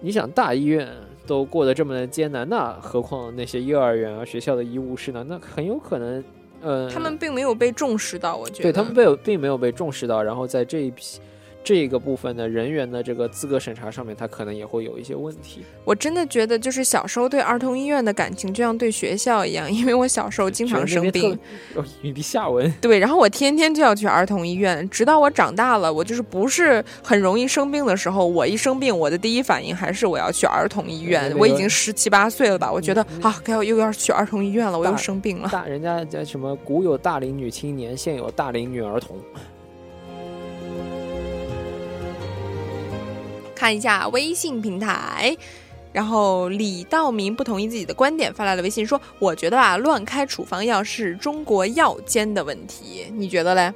[0.00, 0.88] 你想大医院
[1.26, 5.24] 都过得这么的艰难，那何况那些幼儿园啊、学校的医务室呢？
[5.28, 6.24] 那很有可能，
[6.60, 8.62] 呃，他们并没有被重视到，我觉得。
[8.62, 11.20] 对他们被并没有被重视到，然后在这一批
[11.64, 15.62] 这个部分的人员的这个资格审查上面，他可能也会有一些问题。
[15.84, 21.38] 我真的觉得，就是小时候对儿童医院的感情，就像对学校一样，因为我小时候经常生病，
[21.74, 22.72] 哦，云地下文。
[22.80, 31.22] 对，然后我天天就要去儿童医院，直到我长大了，我就是不是很容易生病的时候，我一生病，我的第一反应还是我要去儿童医院。
[31.28, 35.48] 那个我已经十七八岁了吧，我觉得啊，该要又要去儿童医院了，我又生病了。
[35.50, 36.56] 大人家叫什么？
[36.56, 39.16] 古有大龄女青年，现有大龄女儿童。
[43.62, 45.36] 看一下微信平台，
[45.92, 53.72] 然后李道明不同意自己的观点，发来了微信说：“我觉得啊，乱开处方药是中国药监的问题，你觉得嘞？”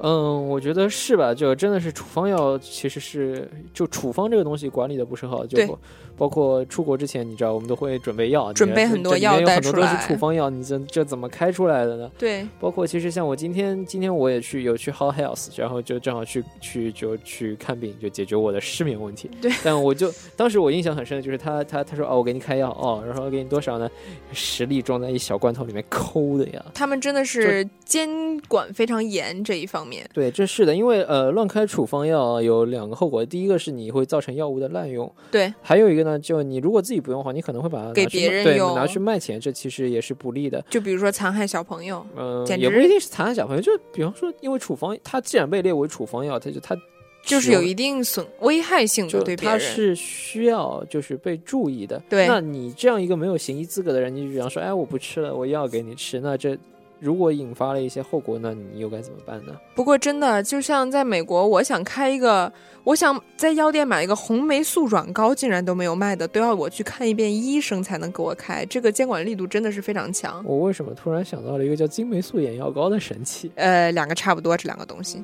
[0.00, 1.34] 嗯，我觉得是吧？
[1.34, 5.68] 就真的是处方药，其实是就处方这个东西管理的不是很好，就对
[6.16, 12.10] 包包括出国之前，你知道我们都会准备药，准备很多药有很多都是带出来处方药，你这这怎么开出来的呢？
[12.16, 19.28] 对，包括其实像我今天今天我也去有去 How Health，然后就正好去去就去看病，就解决我的失眠问题。
[19.42, 23.90] 对，但我就当时我印象很深的就是他他他说哦，我给你开药哦，然后给你多少呢？
[24.32, 26.64] 十粒装在一小罐头里面抠的呀。
[26.72, 28.08] 他们真的是监
[28.48, 30.08] 管非常严这一方面。
[30.14, 40.64] 对，这是的，因为呃，乱开处方药有两个后果，第一个是你会造成药物的滥用，对，还有一个呢，就你如果自己不用的话，你可能会把它给别人用拿去卖钱，这其实也是不利的。
[40.70, 46.76] 就比如说残害小朋友，嗯、也不一定是残害小朋友，就比方说，因为处方它既然被列为处方药，它就它
[47.24, 49.58] 就是有一定损危害性的对别人。
[49.58, 52.02] 它是需要就是被注意的。
[52.08, 56.58] 对那你这样一个没有行医资格的人，你比方说，哎，我不吃了，我药给你吃，那这
[57.02, 59.52] 如果引发了一些后果，那你又该怎么办呢？
[59.74, 62.50] 不过真的，就像在美国，我想开一个，
[62.84, 68.64] 我想在药店买一个红霉素软膏，竟然都没有卖的，都要我去看一遍医生才能给我开。
[68.66, 70.40] 这个监管力度真的是非常强。
[70.46, 73.50] 我为什么突然想到了一个叫金霉素眼药膏的神器？
[73.56, 75.20] 呃，两个差不多，这两个东西。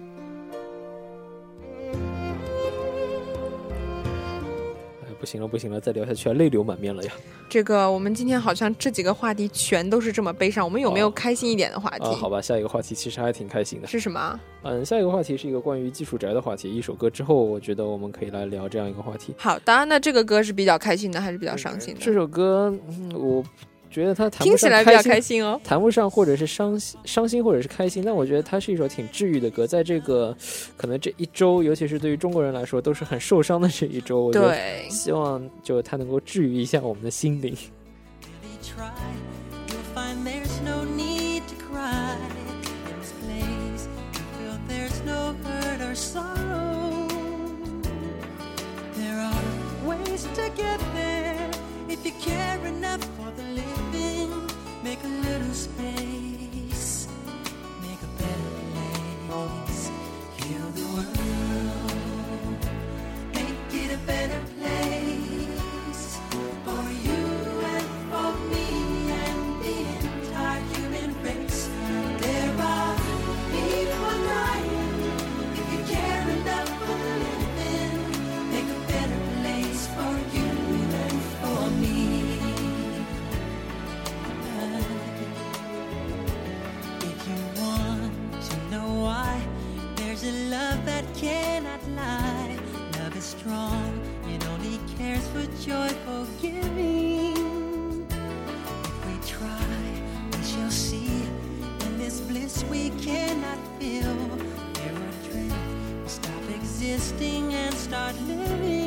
[5.28, 7.12] 行了不行了，再聊下去泪流满面了呀。
[7.48, 12.04] 这个我们今天好像这几个话题全都是这么悲伤，我们有没有开心一点的话题？
[12.04, 13.86] 啊，好吧，下一个话题其实还挺开心的。
[13.86, 14.40] 是什么？
[14.62, 16.74] 嗯，下一个话题是一个关于技术宅的话题。
[16.74, 19.34] 一首歌之后，我觉得我们可以来聊这样一个话题。
[19.36, 22.00] 好的，那这个歌是比较开心的，还是比较伤心的？
[22.00, 23.44] 这首歌，嗯，我。
[23.91, 29.66] 觉得它听起来比较开心哦，谈不上或者是伤心、伤心或者是开心，但我觉得它是一首挺治愈的歌。
[29.66, 30.36] 在这个
[30.76, 37.57] 可能这一周，尤其是对于中国人来说，都是很受伤的这一周，对，希望就它能够治愈一下我们的心灵。
[51.99, 54.30] If you care enough for the living,
[54.84, 57.09] make a little space,
[57.82, 58.53] make a better
[59.26, 59.90] place,
[60.36, 62.66] heal the world,
[63.34, 64.57] make it a better place
[107.89, 108.77] start living.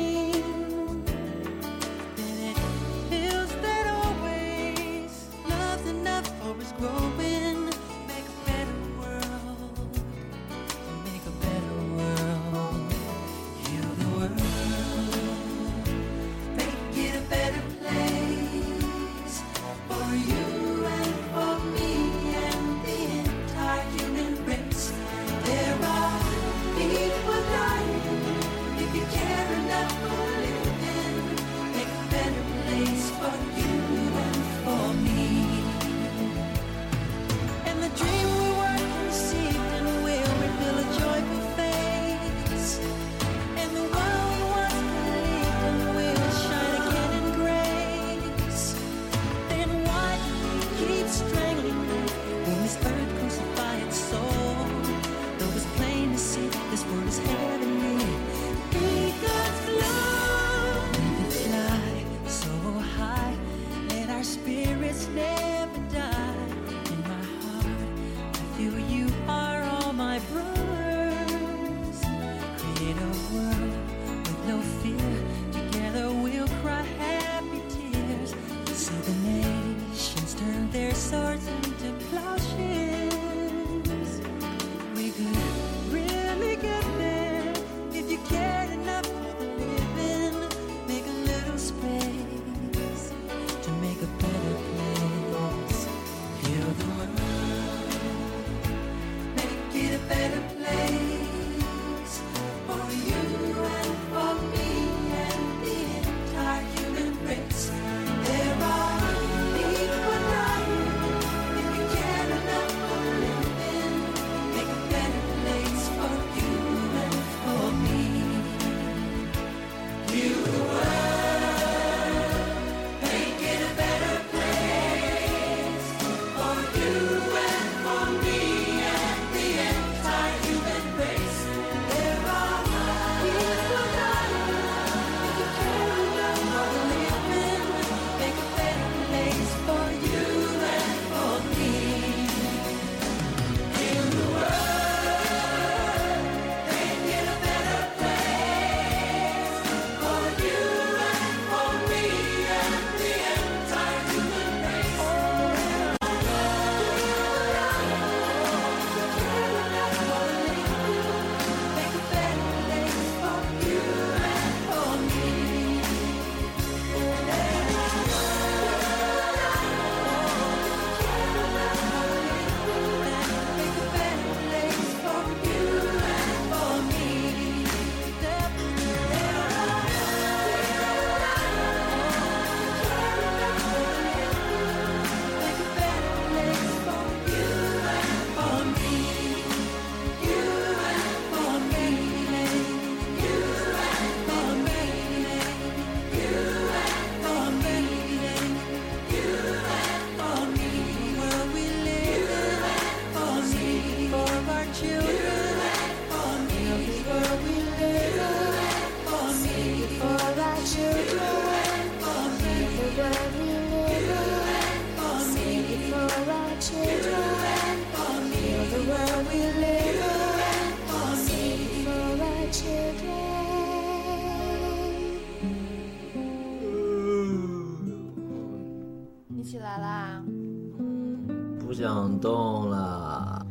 [232.22, 233.44] 动了。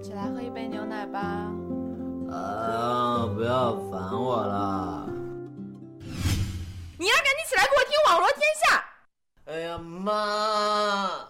[0.00, 1.18] 起来喝一杯牛奶吧。
[2.30, 3.26] 啊！
[3.34, 5.08] 不要烦我了。
[6.98, 8.76] 你要赶紧起来给我听《网罗天下》。
[9.50, 11.27] 哎呀妈！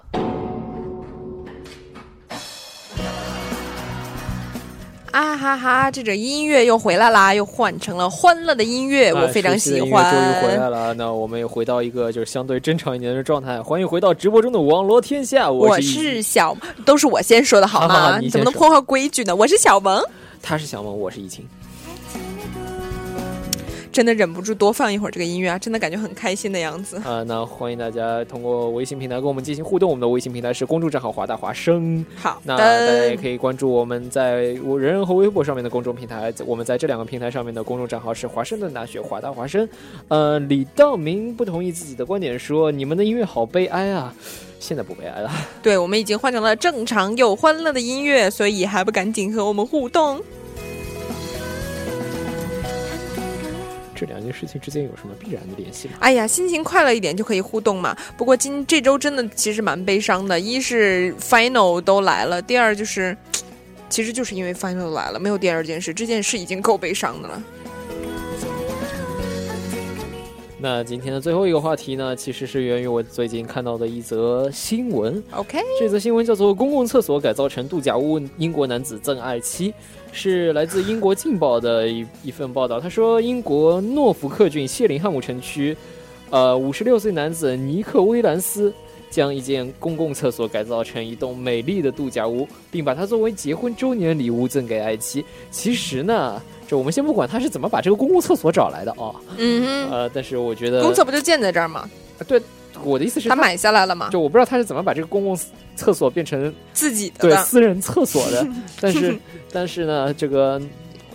[5.19, 5.91] 啊哈哈！
[5.91, 10.15] 这种音乐又回来啦，又换成了欢乐的音乐，我非常喜欢。
[10.15, 13.61] 终于回来了，那我们也回到一个就是相对正常一点的状态。
[13.61, 16.57] 欢迎回到直播中的网罗天下，我是小，
[16.87, 18.21] 都是我先说的好吗？
[18.21, 19.35] 你怎么能破坏规矩呢？
[19.35, 20.01] 我是小萌，
[20.41, 21.45] 他是小萌，我是易晴。
[23.91, 25.59] 真的忍不住多放一会儿这个音乐啊！
[25.59, 27.23] 真的感觉很开心的样子啊！
[27.27, 29.89] 那欢迎大家通过微信平台跟我们进行互动。
[29.91, 32.05] 我们的微信平台是公众账号“华大华生”。
[32.17, 36.33] 好，那大家也可以关注我们在我人人和微博上面的公众平台。
[36.47, 39.69] 我们在这两个平台上面的公众账号是华盛顿大学华大华生。
[40.09, 44.15] 呃，李道明不同意自己的观点，说你们的音乐好悲哀啊！
[44.61, 45.31] 现在不悲哀了。
[45.63, 50.21] 对，我们已经换成了正常又欢乐的音乐，所以还不赶紧和我们互动？
[53.99, 55.95] 这两件事情之间有什么必然的联系吗？
[55.99, 57.97] 哎呀，心情快乐一点就可以互动嘛。
[58.17, 63.17] 不过今这周真的其实蛮悲伤的，一是 final 都来了，第二就是，
[63.89, 67.43] 其实就是因为 final 来了，没有第二件事，这件事已经够悲伤的了。
[70.61, 75.23] 那今天的最后一个话题呢，其实是源于我最近看到的一则新闻。
[75.31, 79.73] OK，这则新闻叫做“公共厕所改造成度假屋，英国男子赠爱妻”。
[80.11, 82.81] 是来自英国《镜报》的一一份报道。
[82.81, 85.77] 他说，英国诺福克郡谢林汉姆城区，
[86.31, 88.73] 呃，五十六岁男子尼克威兰斯
[89.11, 95.25] 将一间公共厕所改造成一栋美丽的度假屋，并把它作为结婚周年礼物赠给爱妻。
[95.53, 101.89] 其实呢，这我们先不管他是怎么把这个公共厕所找来的啊，嗯，呃，但是我觉得公厕不就建在这儿吗？
[102.29, 102.41] 对。
[102.85, 104.09] 我的意思是，他买下来了吗？
[104.13, 105.37] 就我不知道他是怎么把这个公共
[105.75, 108.47] 厕所变成自己的对私人厕所的，
[108.81, 109.19] 但是
[109.51, 110.63] 但是呢，这个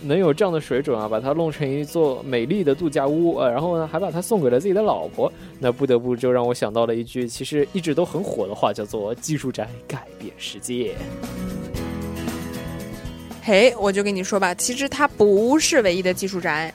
[0.02, 10.94] 能有这样的水准啊，把它弄成一座美丽的度假屋呃，然后呢还把它送给了自己的老婆，那不得不就让我想到了一句其实一直都很火的话，叫做“技术宅改变世界”。
[13.44, 16.72] 嘿，我就跟你说吧，其实它不是唯一的技术宅，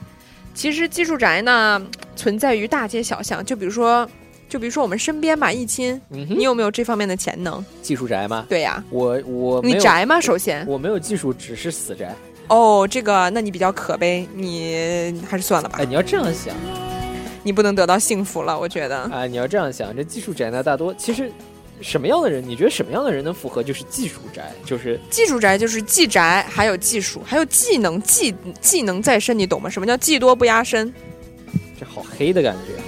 [0.54, 4.08] 其实技术宅呢存在于大街小巷，就比如说。
[4.48, 7.64] 就比如说我们身边吧，易亲，你有没有这方面的潜能？
[7.82, 8.44] 技术宅吗？
[8.48, 10.20] 对呀，我我你宅吗？
[10.20, 12.12] 首先，我没有技术，只是死宅。
[12.48, 15.78] 哦，这个那你比较可悲，你还是算了吧。
[15.80, 16.52] 哎，你要这样想，
[17.44, 19.04] 你不能得到幸福了，我觉得。
[19.12, 21.30] 哎，你要这样想，这技术宅呢，大多其实
[21.80, 22.42] 什么样的人？
[22.46, 23.62] 你觉得什么样的人能符合？
[23.62, 29.68] 就是技术宅，就是技术宅，就是技宅，还有技术，还有技能，技技能在身，你懂吗？
[29.70, 30.92] 什么叫技多不压身？
[31.78, 32.80] 这好黑的感觉。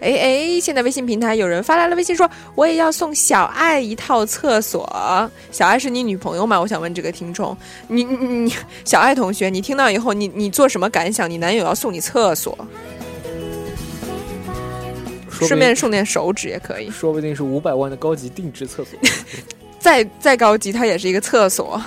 [0.00, 4.86] 哎哎，现在微信平台有人发来了微信说，我也要送小爱一套厕所。
[5.50, 6.60] 小爱是你女朋友吗？
[6.60, 7.56] 我想问这个听众，
[7.88, 8.52] 你你你，
[8.84, 11.30] 小爱同学，你听到以后，你你做什么感想？
[11.30, 12.54] 你男友要送你厕所，
[15.46, 18.98] 顺便送点手纸也可以，说不定是五百万的高级定制厕所，
[19.78, 21.80] 再再高级，它也是一个厕所。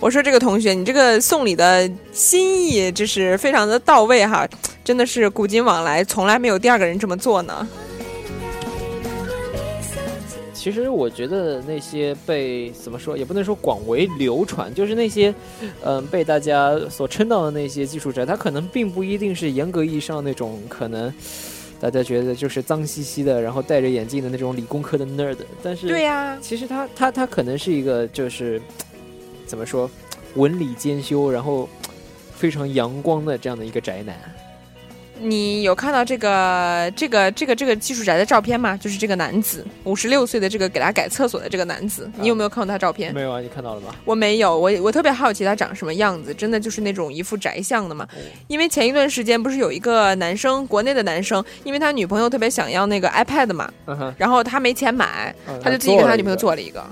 [0.00, 4.48] 我说这个同学，你这个送礼的心意就是非常的到位哈，
[4.82, 7.68] 真的是古今往来从来没有第二个人这么做呢。
[10.52, 15.34] 其实我觉得那些被怎么说也不能说广为流传，就是那些
[15.84, 21.12] 嗯被大家所称道的那些技术宅，他可能并不一定是严格意义上那种可能
[21.82, 28.62] 大家觉得就是脏兮兮的，然后戴着眼镜的那种理工科的 nerd，但是对呀，其实他他他可能是一个就是。
[29.44, 29.90] 怎么说，
[30.36, 31.68] 文理兼修，然后
[32.34, 34.16] 非常阳光的这样的一个宅男。
[35.20, 38.76] 你有看到这个这个这个这个技术宅的照片吗？
[38.76, 43.14] 就是这个男子，五十六岁的这个给他改厕所的这个男子，你有没有看到他照片？
[43.14, 43.94] 没有啊，你看到了吗？
[44.04, 48.08] 我没有，我我特别好奇他长什么样子，真的就是那种一副宅相的嘛。
[48.48, 53.72] 因为前一段时间不是有一个男生，国内的男生，因为他女朋友特别想要那个 iPad 嘛，
[54.16, 55.32] 然后他没钱买，
[55.62, 56.84] 他就自己给他女朋友做了一个。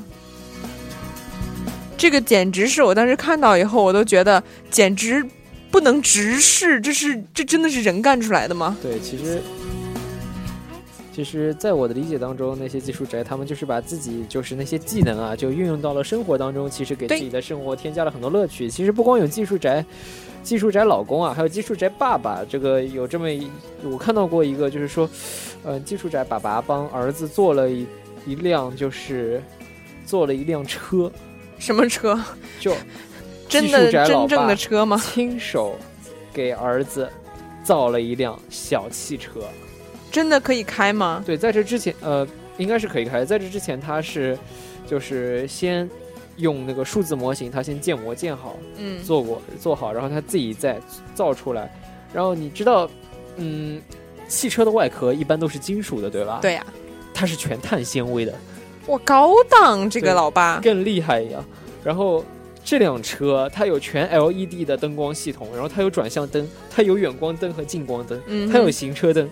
[1.96, 5.22] 这个简直是我当时看到以后，我都觉得简直
[5.70, 8.76] 不能直视，这是这真的是人干出来的吗？
[8.82, 9.40] 对，其实，
[11.14, 18.68] 其实，在我的理解当中，那些技术宅他们就是把自己就是那些技能啊，就运用到了生活当中，其实给自己的生活添加了很多乐趣。
[18.68, 19.84] 其实不光有技术宅，
[20.42, 22.44] 技术宅老公啊，还有技术宅爸爸。
[22.48, 23.48] 这个有这么一
[23.84, 25.08] 我看到过一个，就是说，
[25.62, 27.86] 呃，技术宅爸爸帮儿子做了一
[28.26, 29.42] 一辆，就是
[30.06, 31.10] 做了一辆车。
[31.58, 32.18] 什么车？
[32.58, 32.72] 就
[33.50, 34.96] 真的真正的车吗？
[34.96, 35.76] 亲手
[36.32, 37.10] 给儿子
[37.62, 39.40] 造了一辆小汽车，
[40.10, 41.22] 真的可以开吗？
[41.26, 42.26] 对，在这之前，呃，
[42.56, 43.24] 应该是可以开。
[43.24, 44.38] 在这之前，他是
[44.86, 45.88] 就是先
[46.36, 50.80] 用那个数字模型，他先建模建好，嗯，做过做好，然后他自己再
[51.14, 51.70] 造出来。
[52.12, 52.88] 然后你知道，
[53.36, 53.80] 嗯，
[54.26, 56.38] 汽车的外壳一般都是金属的，对吧？
[56.42, 56.66] 对呀、
[57.12, 58.34] 它是全碳纤维的，
[58.86, 61.44] 哇，高档这个老爸，更厉害呀。
[61.84, 62.24] 然后
[62.70, 69.28] 这辆车它有全 LED 的灯光系统，然后它有转向灯，它有远光灯和近光灯，嗯它有行车灯。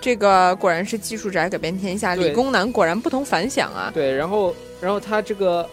[0.00, 3.92] 这个果然是技术宅改变天下，理工男果然不同凡响啊。
[3.94, 5.70] 对，然后然后它这个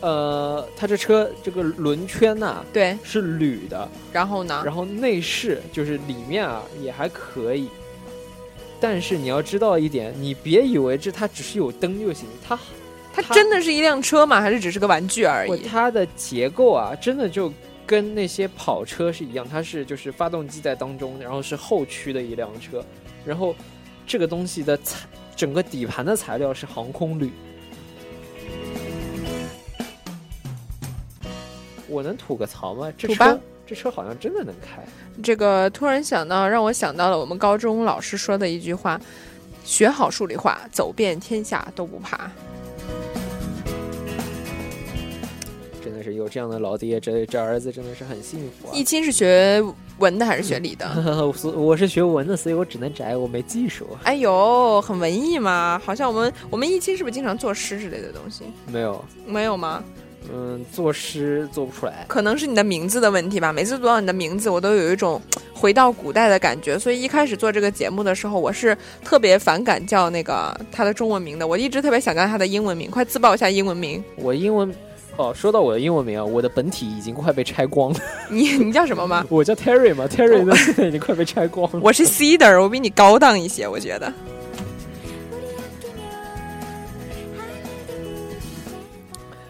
[0.00, 4.60] 呃，它这车这个轮圈呐、对，是铝的，然后呢？
[4.64, 7.68] 然后内饰就是里面啊也还可以。
[8.80, 12.58] 但是你要知道一点，你别以为这它只是有灯就行，它
[13.14, 14.40] 它真的是一辆车吗？
[14.40, 15.62] 还是只是个玩具而已？
[15.62, 17.52] 它的结构啊，真的就
[17.86, 22.84] 跟那些跑车是一样，它是就是发动机在当中，然后是后驱的一辆车，
[23.24, 23.54] 然后
[24.06, 25.06] 这个东西的材
[25.36, 27.30] 整个底盘的材料是航空铝。
[31.86, 32.92] 我能吐个槽吗？
[32.96, 34.82] 这车这车好像真的能开。
[35.22, 39.00] 这个突然想到，让我想到了我们高中老师说的一句话
[39.64, 42.30] ：“学好数理化，走遍天下都不怕。
[46.04, 48.72] 是有这样的老爹，这这儿子真的是很幸福”啊！
[48.74, 49.60] 易清是学
[49.98, 50.86] 文的还是学理的？
[51.32, 53.88] 所我是学文的，所以我只能宅，我没技术。
[54.04, 55.80] 哎呦，很文艺嘛！
[55.84, 58.44] 好像我们我们易清是不是经常作诗之类的东西？
[58.70, 59.82] 没有，没有吗？
[60.32, 62.06] 嗯，作诗做不出来。
[62.08, 63.52] 可能是你的名字的问题吧。
[63.52, 65.20] 每次读到你的名字，我都有一种
[65.52, 66.78] 回到古代的感觉。
[66.78, 68.74] 所以一开始做这个节目的时候，我是
[69.04, 71.46] 特别反感叫那个他的中文名的。
[71.46, 74.02] 我一直特别想叫他的英文名，快自报一下英文名。
[74.16, 74.74] 我英文
[75.16, 78.00] 哦，说到我的英文名啊，我的本体已经快被拆光了。
[78.28, 79.24] 你你叫什么吗？
[79.28, 81.80] 我叫 Terry 嘛，Terry 呢现在 已经快被拆光了。
[81.82, 84.12] 我是 Cedar，我比你高档一些，我觉得。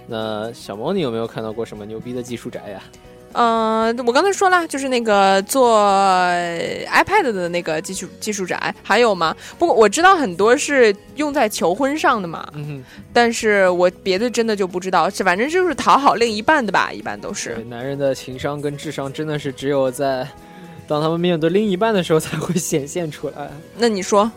[0.06, 2.82] 那小猫，你有没有看到过什么牛逼的技术宅呀？
[3.34, 9.34] 呃，我刚才说了，就是那个做 iPad 的那个技术技术宅，还有吗？
[9.58, 12.82] 不过我知道很多是用在求婚上的嘛，嗯
[13.12, 17.56] 但是我别的真的就不知道，反正就是讨好另一半的吧，一般都，是，。
[17.68, 20.26] 男人的情商跟智商真的是只有在
[20.86, 23.50] 当他们面对另一半的时候才会显现出来。
[23.76, 24.30] 那你说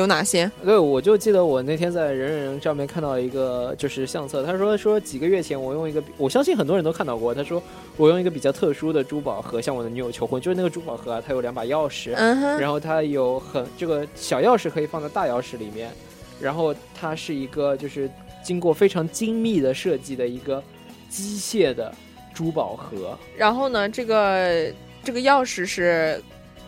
[0.00, 0.50] 有哪些？
[0.64, 7.62] 对，我就记得我那天在人人人上面看到一个就是相册，他说说几个月前我用一个，我相信很多人都看到过，他说
[7.96, 15.90] 我用一个比较特殊的珠宝盒向我的女友求婚，就是那个珠宝盒啊，它有两把钥匙，嗯哼，然后它有很这个小钥匙可以放在大钥匙里面，
[16.40, 18.10] 然后它是一个就是
[18.42, 20.62] 经过非常精密的设计的一个
[21.08, 21.92] 机械的
[22.32, 24.72] 珠宝盒，然后呢，这个
[25.04, 26.22] 这个钥匙是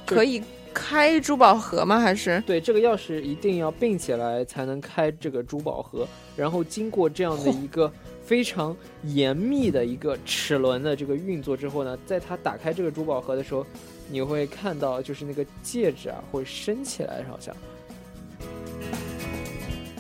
[0.05, 0.43] 可以
[0.75, 2.01] 开珠宝盒吗？
[2.01, 6.07] 还是对，这个钥匙一定要并起来才能开这个珠宝盒，
[6.37, 7.93] 然后经过这样的一个
[8.25, 13.66] 非常严密的一个齿轮的这个运作之后呢，在它打开这个珠宝盒的时候，
[14.11, 17.55] 你会看到就是那个戒指啊会升起来，好像。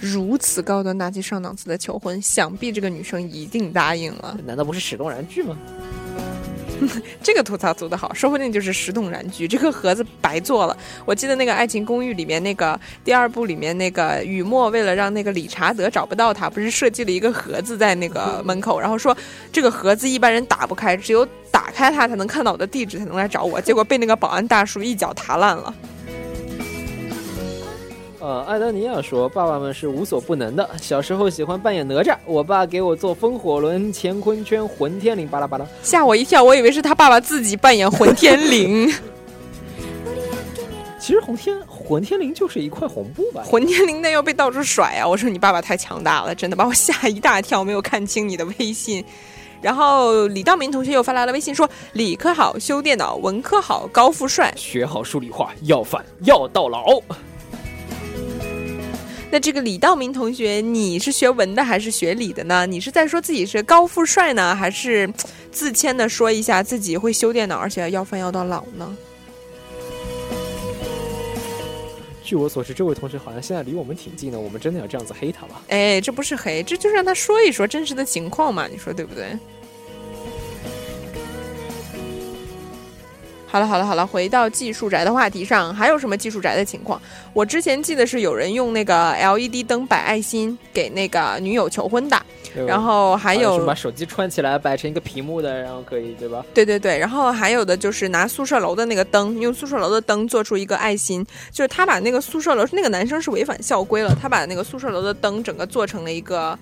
[0.00, 4.36] 如此高端大气上档次的求婚，想必这个女生一定答应了。
[4.44, 5.56] 难道不是始动燃具吗？
[7.22, 9.46] 这个吐槽做得好，说不定就是十动燃具。
[9.46, 10.76] 这个盒子白做了。
[11.04, 19.16] 我记得那个《爱情公寓》里面那个第二部里面那个雨墨，为了让那个理查德找不到他，不是设计了一个盒子在那个门口，然后说
[19.50, 23.60] 这个盒子一般人打不开，只有打开它才能看到我的地址，才能来找我。
[23.60, 25.74] 结果被那个保安大叔一脚踏烂了。
[28.22, 30.70] 呃，艾德尼亚说，爸爸们是无所不能的。
[30.80, 35.66] 小时候喜欢扮演哪吒，我爸给我做风火轮、乾坤圈、混天绫，巴拉巴拉。
[35.82, 38.94] 吓我一跳，我以为是他爸爸自己扮演混天绫。
[41.00, 43.42] 其实混天混天绫就是一块红布吧？
[43.44, 45.08] 混天绫那要被到处甩啊！
[45.08, 49.04] 我说你爸爸太强大了，真的把我吓一大跳，没有看清你的微信。
[49.60, 54.54] 然后李道明同学又发来了微信说：理科好修电脑，文科好高富帅。
[54.56, 57.02] 学好数理化，要饭要到老。
[59.32, 62.66] 那这个李道明同学，你是学文的还是学理的呢？
[62.66, 65.10] 你是在说自己是高富帅呢，还是
[65.50, 68.94] 自谦的说一下自己会修电脑，而且要饭要到老呢？
[72.22, 75.62] 据我所知，这位同学好像现在离我们挺近的，我们真的要这样子黑他吗？
[75.68, 79.34] 哎，这不是黑，这就是让他说一说真实的情况嘛，你说对不对？
[83.52, 86.98] 好了好了好了，回到技术宅的话题上，还有什么技术宅的情况？
[87.34, 92.18] 我之前记得是有人用那个 LED 灯摆爱心给那个女友求婚的，
[92.66, 96.42] 然后还有把手机串起来摆成一个屏幕的，然后可以对吧？
[96.54, 106.58] 对对对，然后还有的就是拿宿舍楼的那个灯，用宿舍楼的灯做出一个爱心，就是他把那个宿舍楼那个男生是违反校规了，他把那个宿舍楼的灯整个做成了一个。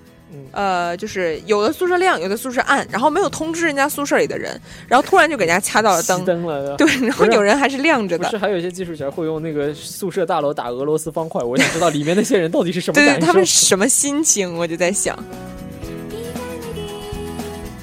[0.53, 8.24] 呃，就是有的宿舍亮，有的宿舍暗，然后没有通知人家宿舍里的人，然后突然就给人家掐到了灯，灯了，对，然后有人还是亮着的。
[8.24, 15.18] 不是，还有一些技术宅会用那个宿舍大楼打俄罗斯方块，我想知道里面那些人到底是什么感受，他们什么心情，我就在想。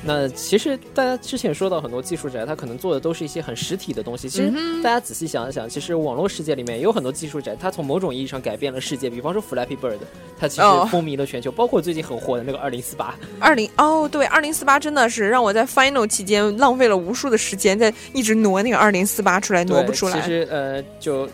[0.07, 4.29] 那其实大家之前说到很多技术宅，他可能做的都是一些很实体的东西。
[4.29, 4.49] 其实
[4.81, 9.09] 大家仔细想一想，其实网络世界里面也有很多技术宅，他从某种意义上改变了世界。
[9.09, 9.97] 比方说 Flappy Bird，
[10.39, 13.13] 它其实风靡了全球，包括最近很火的那个二零四八。
[13.37, 20.21] 二零哦，对，二零四八真的是让我在 Final 期间浪费了无数的时间，在一直挪那个二零四八出来，挪不出来。
[20.21, 21.27] 其实呃，就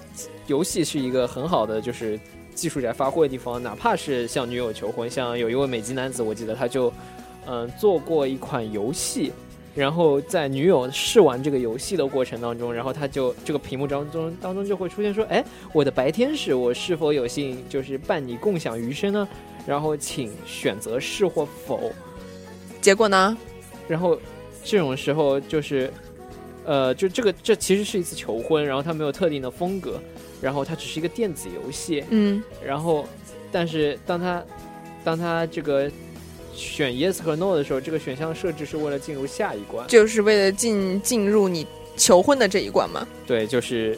[0.48, 2.20] 游戏是一个很好的就是
[2.56, 6.92] 技术宅发挥的地方，哪怕是向女友求婚，像有一位美籍男子，我记得他就。
[7.46, 9.32] 嗯，做过一款游戏，
[9.76, 19.28] 然后在女友试玩这个游戏的过程当中，然后他就这个屏幕当中当中就会出现说：“哎，我的白天使，我是否有幸就是伴你共享余生呢？
[19.66, 21.92] 然后请选择是或否。”
[22.80, 23.36] 结果呢？
[23.88, 24.18] 然后
[24.64, 25.92] 这种时候就是，
[26.66, 30.00] 呃，就这个这其实是一次求婚，然后它没有特定的风格，
[30.42, 33.06] 然后它只是一个电子游戏，嗯，然后
[33.52, 34.44] 但是当他
[35.04, 35.92] 当他这个。
[36.54, 41.66] 选 yes 和 no 的时候，这个选项设置是为了进入下一关，就是为了进进入你
[41.98, 43.08] 求婚的这一关吗？
[43.26, 43.98] 对，就是，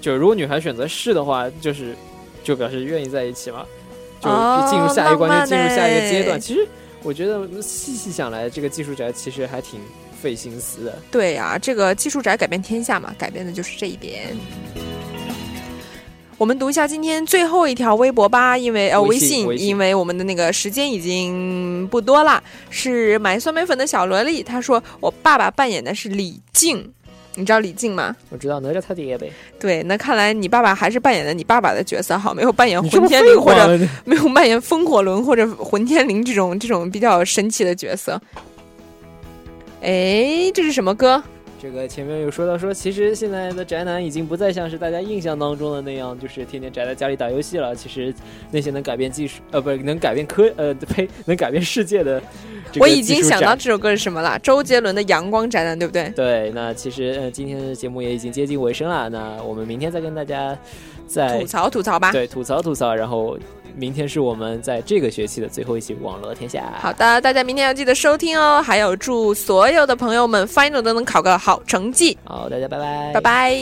[0.00, 1.94] 就如果女孩选择是的话，就是
[2.44, 3.66] 就表示愿意在一起嘛，
[4.20, 4.28] 就
[4.70, 6.40] 进入下一关，就进入下一个阶段。
[6.40, 6.66] 其实
[7.02, 9.80] 我觉得细细想来，这个技术宅其实还挺
[10.20, 10.98] 费心思的。
[11.10, 14.36] 对呀，这个技术宅改变天下嘛，改变的就是这一点。
[16.38, 22.40] 我们读一下今天最后一条微博吧，因为呃微信，因为我们的那个时间已经不多了。
[22.70, 26.88] 是买酸梅粉的小萝莉，她说我爸爸扮演的是李靖，
[27.34, 28.14] 你知道李靖吗？
[28.30, 29.32] 我知道，哪吒他爹呗。
[29.58, 38.20] 对，那看来你爸爸还是扮演的你爸爸的角色，好，没有 扮演混天绫或者没有扮演风火轮或者混天绫这种这种比较神奇的角色。
[39.82, 41.20] 哎，这是什么歌？
[41.60, 47.74] 这个前面有说到说，其实现在的宅男已经不再像是大家印象当中的那样，就是天天宅在家里打游戏了。
[47.74, 48.14] 其实
[48.50, 52.22] 那些能改变技术，呃，不是能改变科，呃，呸， 能改变世界的。
[52.78, 56.08] 我已经想到这首歌是什么了，周杰伦的《阳光宅男》，对不对？
[56.10, 60.56] 对，那其实呃，今天的节目也已经接近尾声了，那我们明天再跟大家
[61.06, 62.12] 再吐槽吐槽吧。
[62.12, 63.36] 对，吐槽吐槽，然后。
[63.78, 66.58] 明天是我们在这个学期的最后一期《网络天下》。
[66.82, 68.60] 好的，大家明天要记得收听哦。
[68.60, 72.18] 还有，祝所有的朋友们 final 都能考个好成绩。
[72.24, 73.56] 好，大家拜拜，拜拜。